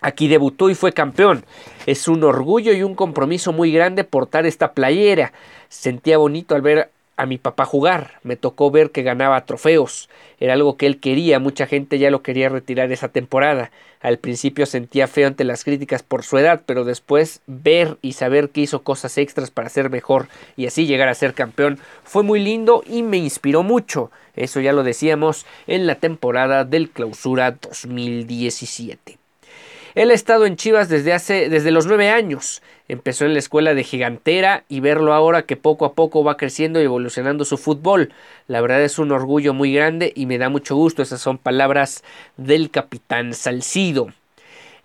Aquí 0.00 0.28
debutó 0.28 0.70
y 0.70 0.74
fue 0.74 0.92
campeón. 0.92 1.44
Es 1.86 2.08
un 2.08 2.22
orgullo 2.24 2.72
y 2.72 2.82
un 2.82 2.94
compromiso 2.94 3.52
muy 3.52 3.72
grande 3.72 4.04
portar 4.04 4.46
esta 4.46 4.72
playera. 4.72 5.32
Sentía 5.68 6.18
bonito 6.18 6.54
al 6.54 6.62
ver 6.62 6.90
a 7.16 7.26
mi 7.26 7.38
papá 7.38 7.64
jugar, 7.64 8.20
me 8.22 8.36
tocó 8.36 8.70
ver 8.70 8.90
que 8.90 9.02
ganaba 9.02 9.44
trofeos, 9.44 10.08
era 10.40 10.54
algo 10.54 10.76
que 10.76 10.86
él 10.86 11.00
quería, 11.00 11.38
mucha 11.38 11.66
gente 11.66 11.98
ya 11.98 12.10
lo 12.10 12.22
quería 12.22 12.48
retirar 12.48 12.90
esa 12.92 13.08
temporada. 13.08 13.70
Al 14.00 14.18
principio 14.18 14.66
sentía 14.66 15.06
feo 15.06 15.26
ante 15.26 15.44
las 15.44 15.64
críticas 15.64 16.02
por 16.02 16.24
su 16.24 16.36
edad, 16.38 16.62
pero 16.66 16.84
después 16.84 17.40
ver 17.46 17.96
y 18.02 18.12
saber 18.12 18.50
que 18.50 18.60
hizo 18.60 18.82
cosas 18.82 19.16
extras 19.16 19.50
para 19.50 19.70
ser 19.70 19.88
mejor 19.90 20.28
y 20.56 20.66
así 20.66 20.86
llegar 20.86 21.08
a 21.08 21.14
ser 21.14 21.34
campeón 21.34 21.78
fue 22.02 22.22
muy 22.22 22.40
lindo 22.40 22.82
y 22.86 23.02
me 23.02 23.16
inspiró 23.16 23.62
mucho. 23.62 24.10
Eso 24.36 24.60
ya 24.60 24.72
lo 24.72 24.82
decíamos 24.82 25.46
en 25.66 25.86
la 25.86 25.94
temporada 25.94 26.64
del 26.64 26.90
Clausura 26.90 27.52
2017. 27.52 29.23
Él 29.94 30.10
ha 30.10 30.14
estado 30.14 30.44
en 30.44 30.56
Chivas 30.56 30.88
desde 30.88 31.12
hace 31.12 31.48
desde 31.48 31.70
los 31.70 31.86
nueve 31.86 32.10
años. 32.10 32.62
Empezó 32.88 33.24
en 33.24 33.32
la 33.32 33.38
escuela 33.38 33.74
de 33.74 33.84
gigantera 33.84 34.64
y 34.68 34.80
verlo 34.80 35.14
ahora 35.14 35.42
que 35.42 35.56
poco 35.56 35.84
a 35.84 35.94
poco 35.94 36.24
va 36.24 36.36
creciendo 36.36 36.80
y 36.80 36.84
evolucionando 36.84 37.44
su 37.44 37.56
fútbol. 37.58 38.12
La 38.48 38.60
verdad 38.60 38.82
es 38.82 38.98
un 38.98 39.12
orgullo 39.12 39.54
muy 39.54 39.72
grande 39.72 40.12
y 40.16 40.26
me 40.26 40.38
da 40.38 40.48
mucho 40.48 40.74
gusto. 40.74 41.02
Esas 41.02 41.20
son 41.20 41.38
palabras 41.38 42.02
del 42.36 42.70
capitán 42.70 43.34
Salcido. 43.34 44.08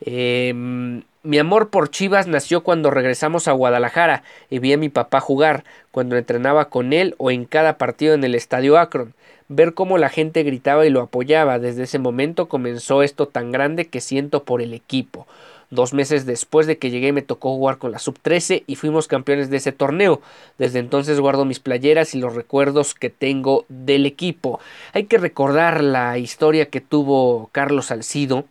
Em, 0.02 1.02
mi 1.24 1.40
amor 1.40 1.70
por 1.70 1.90
Chivas 1.90 2.28
nació 2.28 2.62
cuando 2.62 2.92
regresamos 2.92 3.48
a 3.48 3.52
Guadalajara 3.52 4.24
y 4.50 4.60
vi 4.60 4.74
a 4.74 4.78
mi 4.78 4.90
papá 4.90 5.20
jugar, 5.20 5.66
cuando 5.92 6.16
entrenaba 6.18 6.70
con 6.70 6.94
él 6.94 7.16
o 7.18 7.32
en 7.32 7.46
cada 7.46 7.78
partido 7.78 8.14
en 8.14 8.24
el 8.24 8.36
Estadio 8.36 8.78
Akron 8.78 9.14
ver 9.50 9.74
cómo 9.74 9.98
la 9.98 10.10
gente 10.10 10.44
gritaba 10.44 10.86
y 10.86 10.90
lo 10.90 11.02
apoyaba. 11.02 11.60
Desde 11.60 11.84
ese 11.84 12.00
momento 12.00 12.48
comenzó 12.48 13.04
esto 13.04 13.28
tan 13.28 13.52
grande 13.52 13.88
que 13.88 14.00
siento 14.00 14.44
por 14.44 14.62
el 14.62 14.74
equipo. 14.74 15.28
Dos 15.72 15.94
meses 15.94 16.26
después 16.26 16.66
de 16.66 16.80
que 16.80 16.90
llegué 16.90 17.14
me 17.14 17.22
tocó 17.22 17.50
jugar 17.56 17.78
con 17.78 17.92
la 17.92 18.00
sub-13 18.00 18.64
y 18.66 18.76
fuimos 18.76 19.08
campeones 19.08 19.52
de 19.52 19.58
ese 19.58 19.72
torneo. 19.72 20.20
Desde 20.58 20.80
entonces 20.80 21.20
guardo 21.20 21.46
mis 21.46 21.60
playeras 21.60 22.16
y 22.16 22.20
los 22.20 22.34
recuerdos 22.34 22.96
que 22.96 23.12
tengo 23.12 23.66
del 23.70 24.08
equipo. 24.08 24.60
Hay 24.94 25.04
que 25.04 25.20
recordar 25.20 25.84
la 25.84 26.18
historia 26.18 26.68
que 26.68 26.82
tuvo 26.82 27.50
Carlos 27.52 27.88
Salcido 27.88 28.46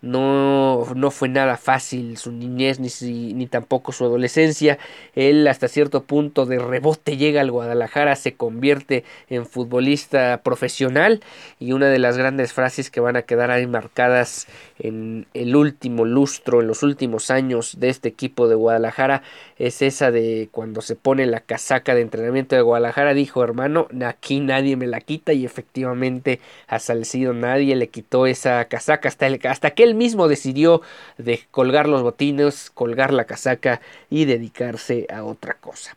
no, 0.00 0.86
no 0.94 1.10
fue 1.10 1.28
nada 1.28 1.56
fácil 1.56 2.16
su 2.18 2.30
niñez 2.30 2.78
ni, 2.78 3.34
ni 3.34 3.46
tampoco 3.46 3.92
su 3.92 4.04
adolescencia. 4.04 4.78
Él 5.14 5.46
hasta 5.48 5.66
cierto 5.66 6.04
punto 6.04 6.46
de 6.46 6.58
rebote 6.58 7.16
llega 7.16 7.40
al 7.40 7.50
Guadalajara, 7.50 8.14
se 8.14 8.34
convierte 8.34 9.04
en 9.28 9.46
futbolista 9.46 10.40
profesional 10.44 11.20
y 11.58 11.72
una 11.72 11.88
de 11.88 11.98
las 11.98 12.16
grandes 12.16 12.52
frases 12.52 12.90
que 12.90 13.00
van 13.00 13.16
a 13.16 13.22
quedar 13.22 13.50
ahí 13.50 13.66
marcadas 13.66 14.46
en 14.78 15.26
el 15.34 15.56
último 15.56 16.04
lustro, 16.04 16.60
en 16.60 16.68
los 16.68 16.82
últimos 16.82 17.30
años 17.30 17.80
de 17.80 17.88
este 17.88 18.08
equipo 18.08 18.46
de 18.46 18.54
Guadalajara, 18.54 19.22
es 19.58 19.82
esa 19.82 20.12
de 20.12 20.48
cuando 20.52 20.80
se 20.80 20.94
pone 20.94 21.26
la 21.26 21.40
casaca 21.40 21.94
de 21.96 22.02
entrenamiento 22.02 22.54
de 22.54 22.62
Guadalajara, 22.62 23.14
dijo 23.14 23.42
hermano, 23.42 23.88
aquí 24.06 24.38
nadie 24.38 24.76
me 24.76 24.86
la 24.86 25.00
quita 25.00 25.32
y 25.32 25.44
efectivamente 25.44 26.38
a 26.68 26.78
Salcido 26.78 27.32
nadie 27.32 27.74
le 27.74 27.88
quitó 27.88 28.26
esa 28.26 28.64
casaca 28.66 29.08
hasta, 29.08 29.26
el, 29.26 29.40
hasta 29.44 29.70
que 29.72 29.87
él 29.88 29.94
mismo 29.94 30.28
decidió 30.28 30.82
de 31.16 31.40
colgar 31.50 31.88
los 31.88 32.02
botines, 32.02 32.70
colgar 32.70 33.12
la 33.12 33.24
casaca 33.24 33.80
y 34.10 34.24
dedicarse 34.24 35.06
a 35.12 35.24
otra 35.24 35.54
cosa. 35.54 35.96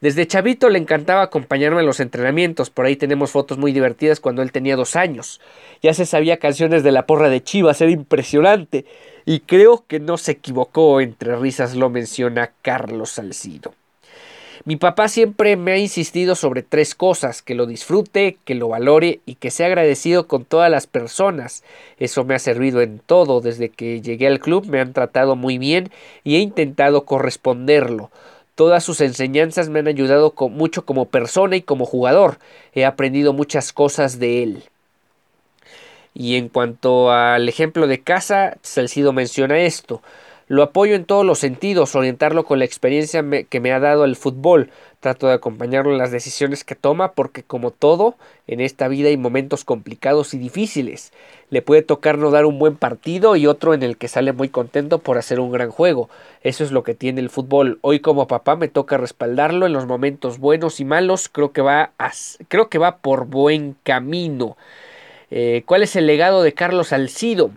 Desde 0.00 0.26
chavito 0.26 0.68
le 0.68 0.78
encantaba 0.78 1.22
acompañarme 1.22 1.80
en 1.80 1.86
los 1.86 2.00
entrenamientos, 2.00 2.68
por 2.68 2.84
ahí 2.84 2.96
tenemos 2.96 3.30
fotos 3.30 3.56
muy 3.56 3.72
divertidas 3.72 4.20
cuando 4.20 4.42
él 4.42 4.52
tenía 4.52 4.76
dos 4.76 4.94
años. 4.94 5.40
Ya 5.82 5.94
se 5.94 6.04
sabía 6.04 6.38
canciones 6.38 6.82
de 6.82 6.92
la 6.92 7.06
porra 7.06 7.30
de 7.30 7.42
Chivas, 7.42 7.80
era 7.80 7.90
impresionante. 7.90 8.84
Y 9.24 9.40
creo 9.40 9.84
que 9.88 9.98
no 9.98 10.18
se 10.18 10.32
equivocó, 10.32 11.00
entre 11.00 11.36
risas 11.36 11.74
lo 11.74 11.90
menciona 11.90 12.52
Carlos 12.62 13.10
Salcido. 13.10 13.74
Mi 14.64 14.76
papá 14.76 15.08
siempre 15.08 15.56
me 15.56 15.72
ha 15.72 15.78
insistido 15.78 16.34
sobre 16.34 16.62
tres 16.62 16.94
cosas, 16.94 17.42
que 17.42 17.54
lo 17.54 17.66
disfrute, 17.66 18.38
que 18.44 18.54
lo 18.54 18.68
valore 18.68 19.20
y 19.26 19.34
que 19.36 19.50
sea 19.50 19.66
agradecido 19.66 20.26
con 20.26 20.44
todas 20.44 20.70
las 20.70 20.86
personas. 20.86 21.62
Eso 21.98 22.24
me 22.24 22.34
ha 22.34 22.38
servido 22.38 22.80
en 22.80 22.98
todo, 22.98 23.40
desde 23.40 23.68
que 23.68 24.00
llegué 24.00 24.26
al 24.26 24.40
club 24.40 24.66
me 24.66 24.80
han 24.80 24.92
tratado 24.92 25.36
muy 25.36 25.58
bien 25.58 25.90
y 26.24 26.36
he 26.36 26.38
intentado 26.40 27.04
corresponderlo. 27.04 28.10
Todas 28.54 28.82
sus 28.84 29.00
enseñanzas 29.02 29.68
me 29.68 29.80
han 29.80 29.88
ayudado 29.88 30.32
mucho 30.50 30.86
como 30.86 31.04
persona 31.04 31.56
y 31.56 31.62
como 31.62 31.84
jugador. 31.84 32.38
He 32.74 32.86
aprendido 32.86 33.34
muchas 33.34 33.72
cosas 33.72 34.18
de 34.18 34.42
él. 34.42 34.62
Y 36.14 36.36
en 36.36 36.48
cuanto 36.48 37.10
al 37.12 37.46
ejemplo 37.50 37.86
de 37.86 38.00
casa, 38.00 38.56
Salcido 38.62 39.12
menciona 39.12 39.58
esto. 39.58 40.00
Lo 40.48 40.62
apoyo 40.62 40.94
en 40.94 41.04
todos 41.04 41.26
los 41.26 41.40
sentidos, 41.40 41.96
orientarlo 41.96 42.44
con 42.44 42.60
la 42.60 42.64
experiencia 42.64 43.24
que 43.48 43.58
me 43.58 43.72
ha 43.72 43.80
dado 43.80 44.04
el 44.04 44.14
fútbol. 44.14 44.70
Trato 45.00 45.26
de 45.26 45.34
acompañarlo 45.34 45.90
en 45.90 45.98
las 45.98 46.12
decisiones 46.12 46.62
que 46.62 46.76
toma 46.76 47.12
porque 47.12 47.42
como 47.42 47.72
todo, 47.72 48.14
en 48.46 48.60
esta 48.60 48.86
vida 48.86 49.08
hay 49.08 49.16
momentos 49.16 49.64
complicados 49.64 50.34
y 50.34 50.38
difíciles. 50.38 51.12
Le 51.50 51.62
puede 51.62 51.82
tocar 51.82 52.16
no 52.18 52.30
dar 52.30 52.46
un 52.46 52.60
buen 52.60 52.76
partido 52.76 53.34
y 53.34 53.48
otro 53.48 53.74
en 53.74 53.82
el 53.82 53.96
que 53.96 54.06
sale 54.06 54.32
muy 54.32 54.48
contento 54.48 55.00
por 55.00 55.18
hacer 55.18 55.40
un 55.40 55.50
gran 55.50 55.70
juego. 55.70 56.08
Eso 56.42 56.62
es 56.62 56.70
lo 56.70 56.84
que 56.84 56.94
tiene 56.94 57.20
el 57.20 57.30
fútbol. 57.30 57.80
Hoy 57.80 57.98
como 57.98 58.28
papá 58.28 58.54
me 58.54 58.68
toca 58.68 58.98
respaldarlo 58.98 59.66
en 59.66 59.72
los 59.72 59.86
momentos 59.86 60.38
buenos 60.38 60.78
y 60.78 60.84
malos. 60.84 61.28
Creo 61.28 61.50
que 61.50 61.60
va, 61.60 61.90
creo 62.46 62.68
que 62.68 62.78
va 62.78 62.98
por 62.98 63.26
buen 63.26 63.74
camino. 63.82 64.56
Eh, 65.32 65.64
¿Cuál 65.66 65.82
es 65.82 65.96
el 65.96 66.06
legado 66.06 66.44
de 66.44 66.54
Carlos 66.54 66.92
Alcido? 66.92 67.50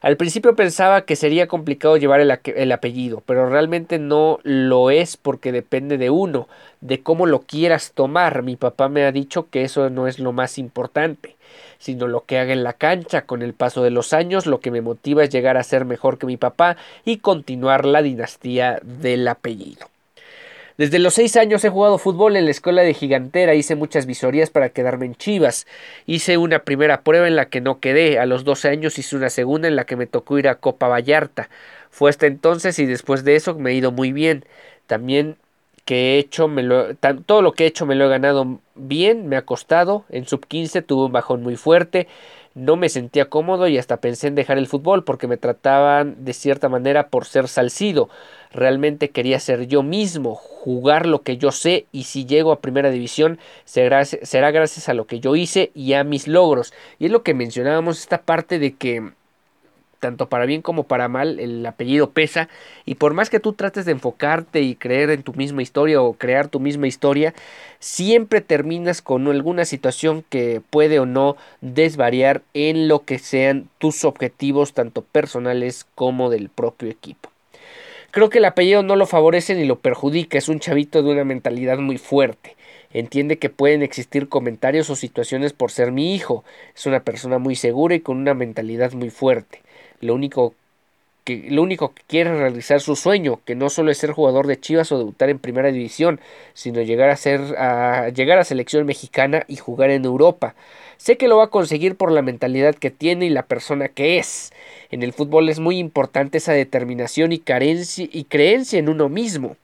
Al 0.00 0.16
principio 0.16 0.54
pensaba 0.54 1.02
que 1.02 1.16
sería 1.16 1.48
complicado 1.48 1.96
llevar 1.96 2.20
el, 2.20 2.72
apellido, 2.72 3.22
pero 3.26 3.48
realmente 3.48 3.98
no 3.98 4.38
lo 4.44 4.90
es 4.90 5.16
porque 5.16 5.50
depende 5.50 5.98
de 5.98 6.10
uno, 6.10 6.48
de 6.80 7.02
cómo 7.02 7.26
lo 7.26 7.40
quieras 7.40 7.92
tomar. 7.94 8.42
Mi 8.42 8.54
papá 8.54 8.88
me 8.88 9.04
ha 9.04 9.12
dicho 9.12 9.48
que 9.50 9.64
eso 9.64 9.90
no 9.90 10.06
es 10.06 10.20
lo 10.20 10.32
más 10.32 10.58
importante, 10.58 11.36
sino 11.78 12.06
lo 12.06 12.24
que 12.24 12.38
haga 12.38 12.52
en 12.52 12.62
la 12.62 12.74
cancha. 12.74 13.22
Con 13.22 13.42
el 13.42 13.54
paso 13.54 13.82
de 13.82 13.90
los 13.90 14.12
años, 14.12 14.46
lo 14.46 14.60
que 14.60 14.70
me 14.70 14.82
motiva 14.82 15.24
es 15.24 15.30
llegar 15.30 15.56
a 15.56 15.64
ser 15.64 15.84
mejor 15.84 16.18
que 16.18 16.26
mi 16.26 16.36
papá 16.36 16.76
y 17.04 17.18
continuar 17.18 17.84
la 17.84 18.00
dinastía 18.02 18.80
del 18.82 19.26
apellido. 19.26 19.86
Desde 20.78 21.00
los 21.00 21.14
seis 21.14 21.36
años 21.36 21.64
he 21.64 21.70
jugado 21.70 21.98
fútbol 21.98 22.36
en 22.36 22.44
la 22.44 22.52
escuela 22.52 22.82
de 22.82 22.94
Gigantera, 22.94 23.56
hice 23.56 23.74
muchas 23.74 24.06
visorías 24.06 24.48
para 24.48 24.68
quedarme 24.68 25.06
en 25.06 25.16
Chivas. 25.16 25.66
Hice 26.06 26.38
una 26.38 26.60
primera 26.60 27.00
prueba 27.00 27.26
en 27.26 27.34
la 27.34 27.46
que 27.46 27.60
no 27.60 27.80
quedé, 27.80 28.20
a 28.20 28.26
los 28.26 28.44
12 28.44 28.68
años 28.68 28.96
hice 28.96 29.16
una 29.16 29.28
segunda 29.28 29.66
en 29.66 29.74
la 29.74 29.86
que 29.86 29.96
me 29.96 30.06
tocó 30.06 30.38
ir 30.38 30.46
a 30.46 30.54
Copa 30.54 30.86
Vallarta. 30.86 31.48
Fue 31.90 32.10
hasta 32.10 32.28
entonces 32.28 32.78
y 32.78 32.86
después 32.86 33.24
de 33.24 33.34
eso 33.34 33.56
me 33.56 33.72
he 33.72 33.74
ido 33.74 33.90
muy 33.90 34.12
bien. 34.12 34.44
También 34.86 35.36
que 35.84 36.14
he 36.14 36.18
hecho, 36.20 36.46
me 36.46 36.62
lo, 36.62 36.94
todo 36.94 37.42
lo 37.42 37.54
que 37.54 37.64
he 37.64 37.66
hecho 37.66 37.84
me 37.84 37.96
lo 37.96 38.04
he 38.04 38.08
ganado 38.08 38.60
bien, 38.76 39.28
me 39.28 39.36
ha 39.36 39.42
costado. 39.42 40.04
En 40.10 40.28
sub 40.28 40.46
15 40.46 40.82
tuve 40.82 41.06
un 41.06 41.12
bajón 41.12 41.42
muy 41.42 41.56
fuerte, 41.56 42.06
no 42.58 42.76
me 42.76 42.88
sentía 42.88 43.30
cómodo 43.30 43.68
y 43.68 43.78
hasta 43.78 43.98
pensé 43.98 44.26
en 44.26 44.34
dejar 44.34 44.58
el 44.58 44.66
fútbol 44.66 45.04
porque 45.04 45.28
me 45.28 45.36
trataban 45.36 46.24
de 46.24 46.32
cierta 46.32 46.68
manera 46.68 47.08
por 47.08 47.24
ser 47.24 47.48
salcido 47.48 48.08
realmente 48.52 49.10
quería 49.10 49.40
ser 49.40 49.66
yo 49.66 49.82
mismo, 49.82 50.34
jugar 50.34 51.06
lo 51.06 51.22
que 51.22 51.36
yo 51.36 51.52
sé 51.52 51.86
y 51.92 52.04
si 52.04 52.24
llego 52.24 52.52
a 52.52 52.60
primera 52.60 52.90
división 52.90 53.38
será, 53.64 54.04
será 54.04 54.50
gracias 54.50 54.88
a 54.88 54.94
lo 54.94 55.06
que 55.06 55.20
yo 55.20 55.36
hice 55.36 55.70
y 55.74 55.92
a 55.94 56.04
mis 56.04 56.28
logros. 56.28 56.72
Y 56.98 57.06
es 57.06 57.12
lo 57.12 57.22
que 57.22 57.34
mencionábamos, 57.34 58.00
esta 58.00 58.22
parte 58.22 58.58
de 58.58 58.74
que 58.74 59.12
tanto 59.98 60.28
para 60.28 60.46
bien 60.46 60.62
como 60.62 60.84
para 60.84 61.08
mal, 61.08 61.40
el 61.40 61.64
apellido 61.66 62.10
pesa 62.10 62.48
y 62.84 62.96
por 62.96 63.14
más 63.14 63.30
que 63.30 63.40
tú 63.40 63.52
trates 63.52 63.84
de 63.84 63.92
enfocarte 63.92 64.60
y 64.62 64.74
creer 64.74 65.10
en 65.10 65.22
tu 65.22 65.34
misma 65.34 65.62
historia 65.62 66.00
o 66.00 66.14
crear 66.14 66.48
tu 66.48 66.60
misma 66.60 66.86
historia, 66.86 67.34
siempre 67.78 68.40
terminas 68.40 69.02
con 69.02 69.26
alguna 69.28 69.64
situación 69.64 70.24
que 70.28 70.62
puede 70.70 70.98
o 70.98 71.06
no 71.06 71.36
desvariar 71.60 72.42
en 72.54 72.88
lo 72.88 73.04
que 73.04 73.18
sean 73.18 73.68
tus 73.78 74.04
objetivos 74.04 74.72
tanto 74.72 75.02
personales 75.02 75.86
como 75.94 76.30
del 76.30 76.48
propio 76.48 76.88
equipo. 76.88 77.30
Creo 78.10 78.30
que 78.30 78.38
el 78.38 78.46
apellido 78.46 78.82
no 78.82 78.96
lo 78.96 79.06
favorece 79.06 79.54
ni 79.54 79.66
lo 79.66 79.80
perjudica, 79.80 80.38
es 80.38 80.48
un 80.48 80.60
chavito 80.60 81.02
de 81.02 81.12
una 81.12 81.24
mentalidad 81.24 81.78
muy 81.78 81.98
fuerte. 81.98 82.56
Entiende 82.90 83.38
que 83.38 83.50
pueden 83.50 83.82
existir 83.82 84.30
comentarios 84.30 84.88
o 84.88 84.96
situaciones 84.96 85.52
por 85.52 85.70
ser 85.70 85.92
mi 85.92 86.14
hijo. 86.14 86.42
Es 86.74 86.86
una 86.86 87.00
persona 87.00 87.38
muy 87.38 87.54
segura 87.54 87.94
y 87.94 88.00
con 88.00 88.16
una 88.16 88.32
mentalidad 88.32 88.92
muy 88.92 89.10
fuerte. 89.10 89.60
Lo 90.00 90.14
único 90.14 90.54
que, 91.24 91.48
lo 91.50 91.62
único 91.62 91.92
que 91.94 92.02
quiere 92.06 92.30
es 92.30 92.38
realizar 92.38 92.80
su 92.80 92.96
sueño, 92.96 93.40
que 93.44 93.54
no 93.54 93.68
solo 93.70 93.90
es 93.90 93.98
ser 93.98 94.12
jugador 94.12 94.46
de 94.46 94.58
Chivas 94.60 94.90
o 94.92 94.98
debutar 94.98 95.28
en 95.28 95.38
primera 95.38 95.70
división, 95.70 96.20
sino 96.54 96.80
llegar 96.82 97.10
a 97.10 97.16
ser 97.16 97.40
a 97.58 98.08
llegar 98.10 98.38
a 98.38 98.44
selección 98.44 98.86
mexicana 98.86 99.44
y 99.48 99.56
jugar 99.56 99.90
en 99.90 100.04
Europa. 100.04 100.54
Sé 100.96 101.16
que 101.16 101.28
lo 101.28 101.36
va 101.36 101.44
a 101.44 101.50
conseguir 101.50 101.96
por 101.96 102.10
la 102.10 102.22
mentalidad 102.22 102.74
que 102.74 102.90
tiene 102.90 103.26
y 103.26 103.30
la 103.30 103.44
persona 103.44 103.88
que 103.88 104.18
es. 104.18 104.52
En 104.90 105.02
el 105.02 105.12
fútbol 105.12 105.48
es 105.48 105.60
muy 105.60 105.78
importante 105.78 106.38
esa 106.38 106.52
determinación 106.52 107.32
y, 107.32 107.42
y 107.96 108.24
creencia 108.24 108.78
en 108.78 108.88
uno 108.88 109.08
mismo. 109.08 109.56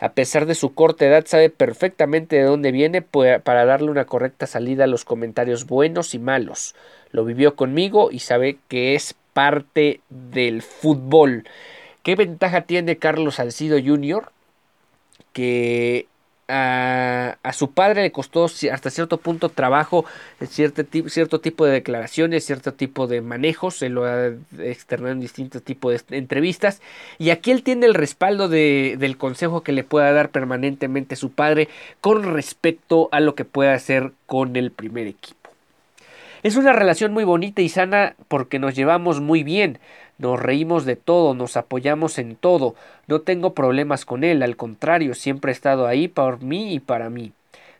A 0.00 0.10
pesar 0.10 0.46
de 0.46 0.54
su 0.54 0.74
corta 0.74 1.06
edad, 1.06 1.24
sabe 1.26 1.50
perfectamente 1.50 2.36
de 2.36 2.42
dónde 2.42 2.70
viene 2.70 3.02
para 3.02 3.64
darle 3.64 3.90
una 3.90 4.04
correcta 4.04 4.46
salida 4.46 4.84
a 4.84 4.86
los 4.86 5.04
comentarios 5.04 5.66
buenos 5.66 6.14
y 6.14 6.20
malos. 6.20 6.76
Lo 7.10 7.24
vivió 7.24 7.56
conmigo 7.56 8.10
y 8.12 8.20
sabe 8.20 8.58
que 8.68 8.94
es 8.94 9.16
parte 9.38 10.00
del 10.10 10.62
fútbol. 10.62 11.44
¿Qué 12.02 12.16
ventaja 12.16 12.62
tiene 12.62 12.96
Carlos 12.96 13.36
Salcido 13.36 13.78
Jr.? 13.78 14.32
Que 15.32 16.08
a, 16.48 17.36
su 17.52 17.70
padre 17.70 18.02
le 18.02 18.10
costó 18.10 18.46
hasta 18.46 18.90
cierto 18.90 19.18
punto 19.18 19.48
trabajo 19.48 20.04
cierto, 20.48 21.40
tipo 21.40 21.66
de 21.66 21.70
declaraciones, 21.70 22.46
cierto 22.46 22.74
tipo 22.74 23.06
de 23.06 23.20
manejos, 23.20 23.76
se 23.76 23.90
lo 23.90 24.06
ha 24.06 24.32
externado 24.58 25.12
en 25.12 25.20
distintos 25.20 25.62
tipos 25.62 26.04
de 26.08 26.18
entrevistas 26.18 26.82
y 27.18 27.30
aquí 27.30 27.52
él 27.52 27.62
tiene 27.62 27.86
el 27.86 27.94
respaldo 27.94 28.48
de, 28.48 28.96
del 28.98 29.16
consejo 29.18 29.62
que 29.62 29.70
le 29.70 29.84
pueda 29.84 30.10
dar 30.10 30.30
permanentemente 30.30 31.14
su 31.14 31.30
padre 31.30 31.68
con 32.00 32.24
respecto 32.24 33.08
a 33.12 33.20
lo 33.20 33.36
que 33.36 33.44
pueda 33.44 33.74
hacer 33.74 34.10
con 34.26 34.56
el 34.56 34.72
primer 34.72 35.06
equipo. 35.06 35.37
Es 36.42 36.56
una 36.56 36.72
relación 36.72 37.12
muy 37.12 37.24
bonita 37.24 37.62
y 37.62 37.68
sana 37.68 38.14
porque 38.28 38.60
nos 38.60 38.76
llevamos 38.76 39.20
muy 39.20 39.42
bien. 39.42 39.78
Nos 40.18 40.40
reímos 40.40 40.84
de 40.84 40.94
todo, 40.94 41.34
nos 41.34 41.56
apoyamos 41.56 42.18
en 42.18 42.36
todo. 42.36 42.76
No 43.08 43.20
tengo 43.20 43.54
problemas 43.54 44.04
con 44.04 44.22
él, 44.22 44.42
al 44.42 44.56
contrario, 44.56 45.14
siempre 45.14 45.50
ha 45.50 45.52
estado 45.52 45.86
ahí 45.86 46.06
por 46.06 46.42
mí 46.42 46.74
y 46.74 46.80
para 46.80 47.10
mí, 47.10 47.32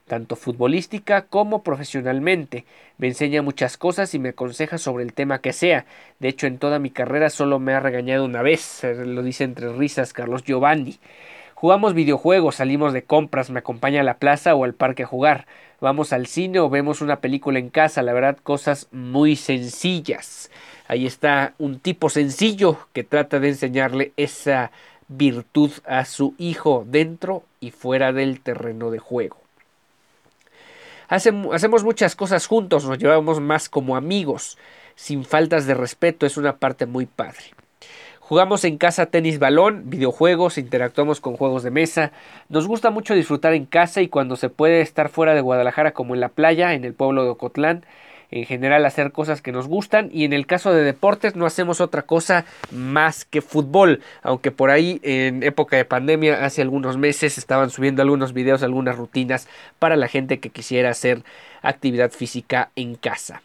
tanto 0.09 0.35
futbolística 0.35 1.23
como 1.23 1.63
profesionalmente. 1.63 2.65
Me 2.97 3.07
enseña 3.07 3.43
muchas 3.43 3.77
cosas 3.77 4.15
y 4.15 4.19
me 4.19 4.31
aconseja 4.31 4.79
sobre 4.79 5.05
el 5.05 5.13
tema 5.13 5.41
que 5.41 5.53
sea. 5.53 5.87
De 6.19 6.29
hecho, 6.29 6.49
en 6.49 6.59
toda 6.59 6.81
mi 6.81 6.91
carrera 6.91 7.31
solo 7.31 7.61
me 7.61 7.75
ha 7.75 7.81
regañado 7.81 8.25
una 8.25 8.43
vez, 8.43 8.83
lo 8.83 9.23
dice 9.23 9.45
entre 9.45 9.73
risas 9.73 10.13
Carlos 10.13 10.43
Giovanni. 10.43 10.99
Jugamos 11.61 11.93
videojuegos, 11.93 12.55
salimos 12.55 12.93
de 12.93 13.03
compras, 13.03 13.51
me 13.51 13.59
acompaña 13.59 14.03
a 14.03 14.05
la 14.05 14.19
plaza 14.19 14.55
o 14.55 14.63
al 14.63 14.75
parque 14.75 15.03
a 15.03 15.07
jugar. 15.07 15.49
Vamos 15.81 16.13
al 16.13 16.29
cine 16.29 16.61
o 16.61 16.71
vemos 16.71 17.01
una 17.01 17.17
película 17.17 17.59
en 17.59 17.69
casa, 17.69 18.01
la 18.03 18.13
verdad, 18.13 18.39
cosas 18.41 18.87
muy 18.93 19.35
sencillas. 19.35 20.53
Ahí 20.87 21.05
está 21.05 21.55
un 21.59 21.81
tipo 21.81 22.11
sencillo 22.11 22.79
que 22.93 23.03
trata 23.03 23.41
de 23.41 23.49
enseñarle 23.49 24.13
esa 24.17 24.71
virtud 25.09 25.73
a 25.85 26.05
su 26.05 26.37
hijo 26.39 26.85
dentro 26.87 27.43
y 27.59 27.73
fuera 27.73 28.13
del 28.13 28.39
terreno 28.39 28.93
de 28.93 29.01
juego. 29.01 29.39
hacemos 31.09 31.83
muchas 31.83 32.15
cosas 32.15 32.47
juntos, 32.47 32.85
nos 32.85 32.99
llevamos 32.99 33.41
más 33.41 33.69
como 33.69 33.97
amigos, 33.97 34.59
sin 34.95 35.25
faltas 35.25 35.67
de 35.67 35.75
respeto, 35.75 36.25
es 36.25 36.37
una 36.37 36.59
parte 36.59 36.87
muy 36.87 37.07
padre. 37.07 37.47
Jugamos 38.29 38.63
en 38.65 38.77
casa 38.77 39.07
tenis 39.07 39.39
balón, 39.39 39.85
videojuegos, 39.87 40.59
interactuamos 40.59 41.19
con 41.19 41.39
juegos 41.39 41.63
de 41.63 41.71
mesa. 41.71 42.13
Nos 42.51 42.69
gusta 42.69 42.91
mucho 42.91 43.15
disfrutar 43.15 43.55
en 43.55 43.65
casa 43.65 44.03
y 44.03 44.09
cuando 44.09 44.37
se 44.37 44.51
puede 44.51 44.83
estar 44.83 45.09
fuera 45.09 45.35
de 45.35 45.41
Guadalajara 45.41 45.93
como 45.93 46.13
en 46.15 46.21
la 46.21 46.29
playa, 46.29 46.75
en 46.75 46.85
el 46.85 46.93
pueblo 46.93 47.25
de 47.25 47.31
Ocotlán. 47.31 47.87
En 48.31 48.45
general 48.45 48.85
hacer 48.85 49.13
cosas 49.13 49.41
que 49.41 49.51
nos 49.51 49.67
gustan 49.67 50.11
y 50.13 50.27
en 50.27 50.35
el 50.35 50.47
caso 50.47 50.75
de 50.75 50.83
deportes 50.83 51.37
no 51.37 51.47
hacemos 51.47 51.81
otra 51.81 52.03
cosa 52.03 52.45
más 52.71 53.25
que 53.25 53.41
fútbol. 53.41 54.03
Aunque 54.23 54.51
por 54.51 54.69
ahí 54.69 55.01
en 55.05 55.43
época 55.43 55.79
de 55.79 55.87
pandemia 55.87 56.45
hace 56.45 56.61
algunos 56.61 56.99
meses 56.99 57.39
estaban 57.39 57.71
subiendo 57.71 58.03
algunos 58.03 58.35
videos, 58.35 58.63
algunas 58.63 58.99
rutinas 58.99 59.49
para 59.79 59.97
la 59.97 60.07
gente 60.07 60.39
que 60.39 60.51
quisiera 60.51 60.91
hacer 60.91 61.23
actividad 61.63 62.11
física 62.11 62.69
en 62.77 62.97
casa. 62.97 63.41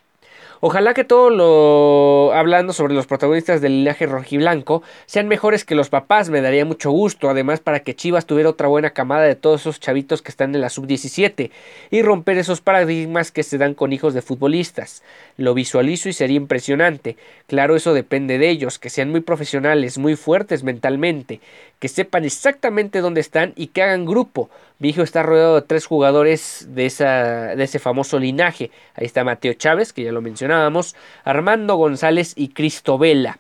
Ojalá 0.65 0.93
que 0.93 1.04
todo 1.04 1.30
lo 1.30 2.32
hablando 2.34 2.71
sobre 2.71 2.93
los 2.93 3.06
protagonistas 3.06 3.60
del 3.60 3.80
linaje 3.80 4.06
rojiblanco 4.06 4.82
sean 5.06 5.28
mejores 5.28 5.65
que 5.65 5.76
los 5.76 5.89
papás, 5.89 6.30
me 6.30 6.39
daría 6.39 6.63
mucho 6.63 6.89
gusto, 6.89 7.30
además 7.30 7.60
para 7.60 7.82
que 7.82 7.97
Chivas 7.97 8.26
tuviera 8.26 8.49
otra 8.49 8.69
buena 8.69 8.91
camada 8.91 9.23
de 9.23 9.36
todos 9.36 9.60
esos 9.60 9.82
chavitos 9.82 10.21
que 10.21 10.32
están 10.32 10.56
en 10.56 10.62
la 10.62 10.69
sub-17 10.69 11.52
y 11.91 12.02
romper 12.02 12.38
esos 12.38 12.62
paradigmas 12.62 13.34
que 13.34 13.43
se 13.43 13.58
dan 13.58 13.73
con 13.73 13.91
hijos 13.91 14.13
de 14.13 14.21
futbolistas. 14.21 15.04
Lo 15.36 15.54
visualizo 15.54 16.08
y 16.08 16.13
sería 16.13 16.38
impresionante. 16.38 17.17
Claro, 17.47 17.76
eso 17.76 17.93
depende 17.93 18.38
de 18.38 18.49
ellos, 18.49 18.80
que 18.80 18.89
sean 18.89 19.12
muy 19.12 19.19
profesionales, 19.19 19.97
muy 19.97 20.15
fuertes 20.15 20.63
mentalmente, 20.63 21.41
que 21.80 21.89
sepan 21.89 22.23
exactamente 22.23 23.02
dónde 23.02 23.19
están 23.19 23.52
y 23.58 23.67
que 23.67 23.84
hagan 23.84 24.06
grupo. 24.06 24.49
Mi 24.80 24.89
hijo 24.89 25.02
está 25.02 25.23
rodeado 25.23 25.56
de 25.56 25.62
tres 25.62 25.86
jugadores 25.86 26.67
de, 26.69 26.86
esa, 26.86 27.56
de 27.56 27.63
ese 27.63 27.80
famoso 27.80 28.19
linaje. 28.19 28.71
Ahí 28.95 29.06
está 29.06 29.23
Mateo 29.23 29.54
Chávez, 29.54 29.93
que 29.93 30.04
ya 30.04 30.12
lo 30.12 30.21
Armando 31.23 31.75
González 31.75 32.33
y 32.35 32.49
Cristo 32.49 32.97
Vela 32.97 33.39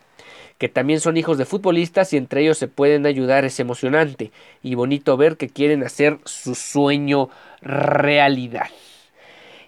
que 0.57 0.69
también 0.69 1.01
son 1.01 1.17
hijos 1.17 1.37
de 1.37 1.45
futbolistas 1.45 2.13
y 2.13 2.17
entre 2.17 2.41
ellos 2.41 2.57
se 2.57 2.69
pueden 2.69 3.05
ayudar, 3.05 3.43
es 3.43 3.59
emocionante 3.59 4.31
y 4.61 4.75
bonito 4.75 5.17
ver 5.17 5.35
que 5.35 5.49
quieren 5.49 5.83
hacer 5.83 6.19
su 6.23 6.55
sueño 6.55 7.29
realidad. 7.61 8.69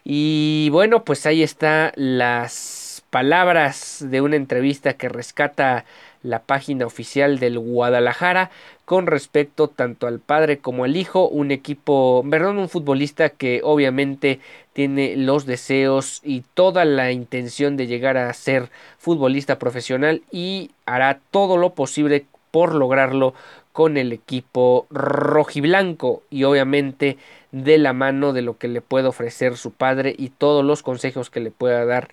Y 0.05 0.69
bueno, 0.71 1.03
pues 1.03 1.25
ahí 1.25 1.43
está 1.43 1.91
las 1.95 3.03
palabras 3.09 4.05
de 4.07 4.21
una 4.21 4.35
entrevista 4.35 4.93
que 4.93 5.09
rescata 5.09 5.83
la 6.25 6.39
página 6.39 6.85
oficial 6.85 7.39
del 7.39 7.59
Guadalajara 7.59 8.51
con 8.83 9.07
respecto 9.07 9.67
tanto 9.67 10.07
al 10.07 10.19
padre 10.19 10.59
como 10.59 10.83
al 10.83 10.95
hijo, 10.95 11.27
un 11.27 11.51
equipo, 11.51 12.23
perdón, 12.29 12.59
un 12.59 12.69
futbolista 12.69 13.29
que 13.29 13.61
obviamente 13.63 14.39
tiene 14.73 15.15
los 15.15 15.45
deseos 15.45 16.21
y 16.23 16.43
toda 16.53 16.85
la 16.85 17.11
intención 17.11 17.77
de 17.77 17.87
llegar 17.87 18.17
a 18.17 18.33
ser 18.33 18.69
futbolista 18.97 19.57
profesional 19.57 20.21
y 20.31 20.71
hará 20.85 21.19
todo 21.31 21.57
lo 21.57 21.73
posible 21.73 22.25
por 22.51 22.75
lograrlo 22.75 23.33
con 23.71 23.97
el 23.97 24.13
equipo 24.13 24.87
rojiblanco 24.89 26.23
y 26.29 26.45
obviamente 26.45 27.17
de 27.51 27.77
la 27.77 27.93
mano 27.93 28.31
de 28.31 28.41
lo 28.41 28.57
que 28.57 28.67
le 28.67 28.81
puede 28.81 29.07
ofrecer 29.07 29.57
su 29.57 29.71
padre 29.71 30.15
y 30.17 30.29
todos 30.29 30.63
los 30.63 30.81
consejos 30.81 31.29
que 31.29 31.39
le 31.39 31.51
pueda 31.51 31.85
dar 31.85 32.09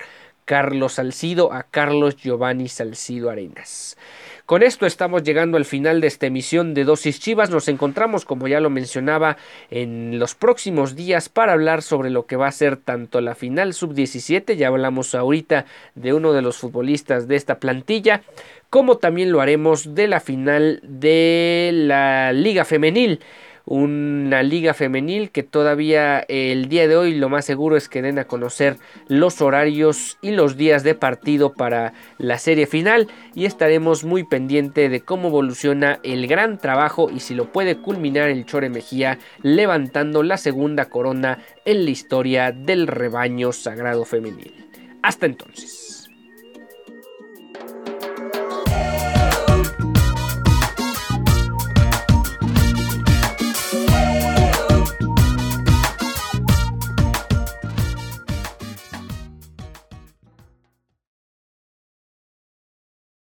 Carlos 0.52 0.92
Salcido 0.92 1.50
a 1.50 1.62
Carlos 1.62 2.14
Giovanni 2.14 2.68
Salcido 2.68 3.30
Arenas. 3.30 3.96
Con 4.44 4.62
esto 4.62 4.84
estamos 4.84 5.22
llegando 5.22 5.56
al 5.56 5.64
final 5.64 6.02
de 6.02 6.08
esta 6.08 6.26
emisión 6.26 6.74
de 6.74 6.84
Dosis 6.84 7.20
Chivas. 7.20 7.48
Nos 7.48 7.68
encontramos, 7.68 8.26
como 8.26 8.48
ya 8.48 8.60
lo 8.60 8.68
mencionaba, 8.68 9.38
en 9.70 10.18
los 10.18 10.34
próximos 10.34 10.94
días 10.94 11.30
para 11.30 11.54
hablar 11.54 11.80
sobre 11.80 12.10
lo 12.10 12.26
que 12.26 12.36
va 12.36 12.48
a 12.48 12.52
ser 12.52 12.76
tanto 12.76 13.22
la 13.22 13.34
final 13.34 13.72
sub-17, 13.72 14.54
ya 14.54 14.68
hablamos 14.68 15.14
ahorita 15.14 15.64
de 15.94 16.12
uno 16.12 16.34
de 16.34 16.42
los 16.42 16.58
futbolistas 16.58 17.28
de 17.28 17.36
esta 17.36 17.58
plantilla, 17.58 18.20
como 18.68 18.98
también 18.98 19.32
lo 19.32 19.40
haremos 19.40 19.94
de 19.94 20.06
la 20.06 20.20
final 20.20 20.80
de 20.82 21.70
la 21.72 22.34
Liga 22.34 22.66
Femenil 22.66 23.20
una 23.64 24.42
liga 24.42 24.74
femenil 24.74 25.30
que 25.30 25.42
todavía 25.42 26.20
el 26.20 26.68
día 26.68 26.88
de 26.88 26.96
hoy 26.96 27.14
lo 27.14 27.28
más 27.28 27.44
seguro 27.44 27.76
es 27.76 27.88
que 27.88 28.02
den 28.02 28.18
a 28.18 28.24
conocer 28.24 28.76
los 29.08 29.40
horarios 29.40 30.18
y 30.20 30.30
los 30.32 30.56
días 30.56 30.82
de 30.82 30.94
partido 30.94 31.52
para 31.54 31.92
la 32.18 32.38
serie 32.38 32.66
final 32.66 33.08
y 33.34 33.44
estaremos 33.44 34.04
muy 34.04 34.24
pendiente 34.24 34.88
de 34.88 35.00
cómo 35.00 35.28
evoluciona 35.28 36.00
el 36.02 36.26
gran 36.26 36.58
trabajo 36.58 37.10
y 37.10 37.20
si 37.20 37.34
lo 37.34 37.52
puede 37.52 37.76
culminar 37.76 38.28
el 38.28 38.46
Chore 38.46 38.68
Mejía 38.68 39.18
levantando 39.42 40.22
la 40.22 40.36
segunda 40.36 40.86
corona 40.86 41.38
en 41.64 41.84
la 41.84 41.90
historia 41.90 42.52
del 42.52 42.86
rebaño 42.86 43.52
sagrado 43.52 44.04
femenil. 44.04 44.52
Hasta 45.02 45.26
entonces. 45.26 45.81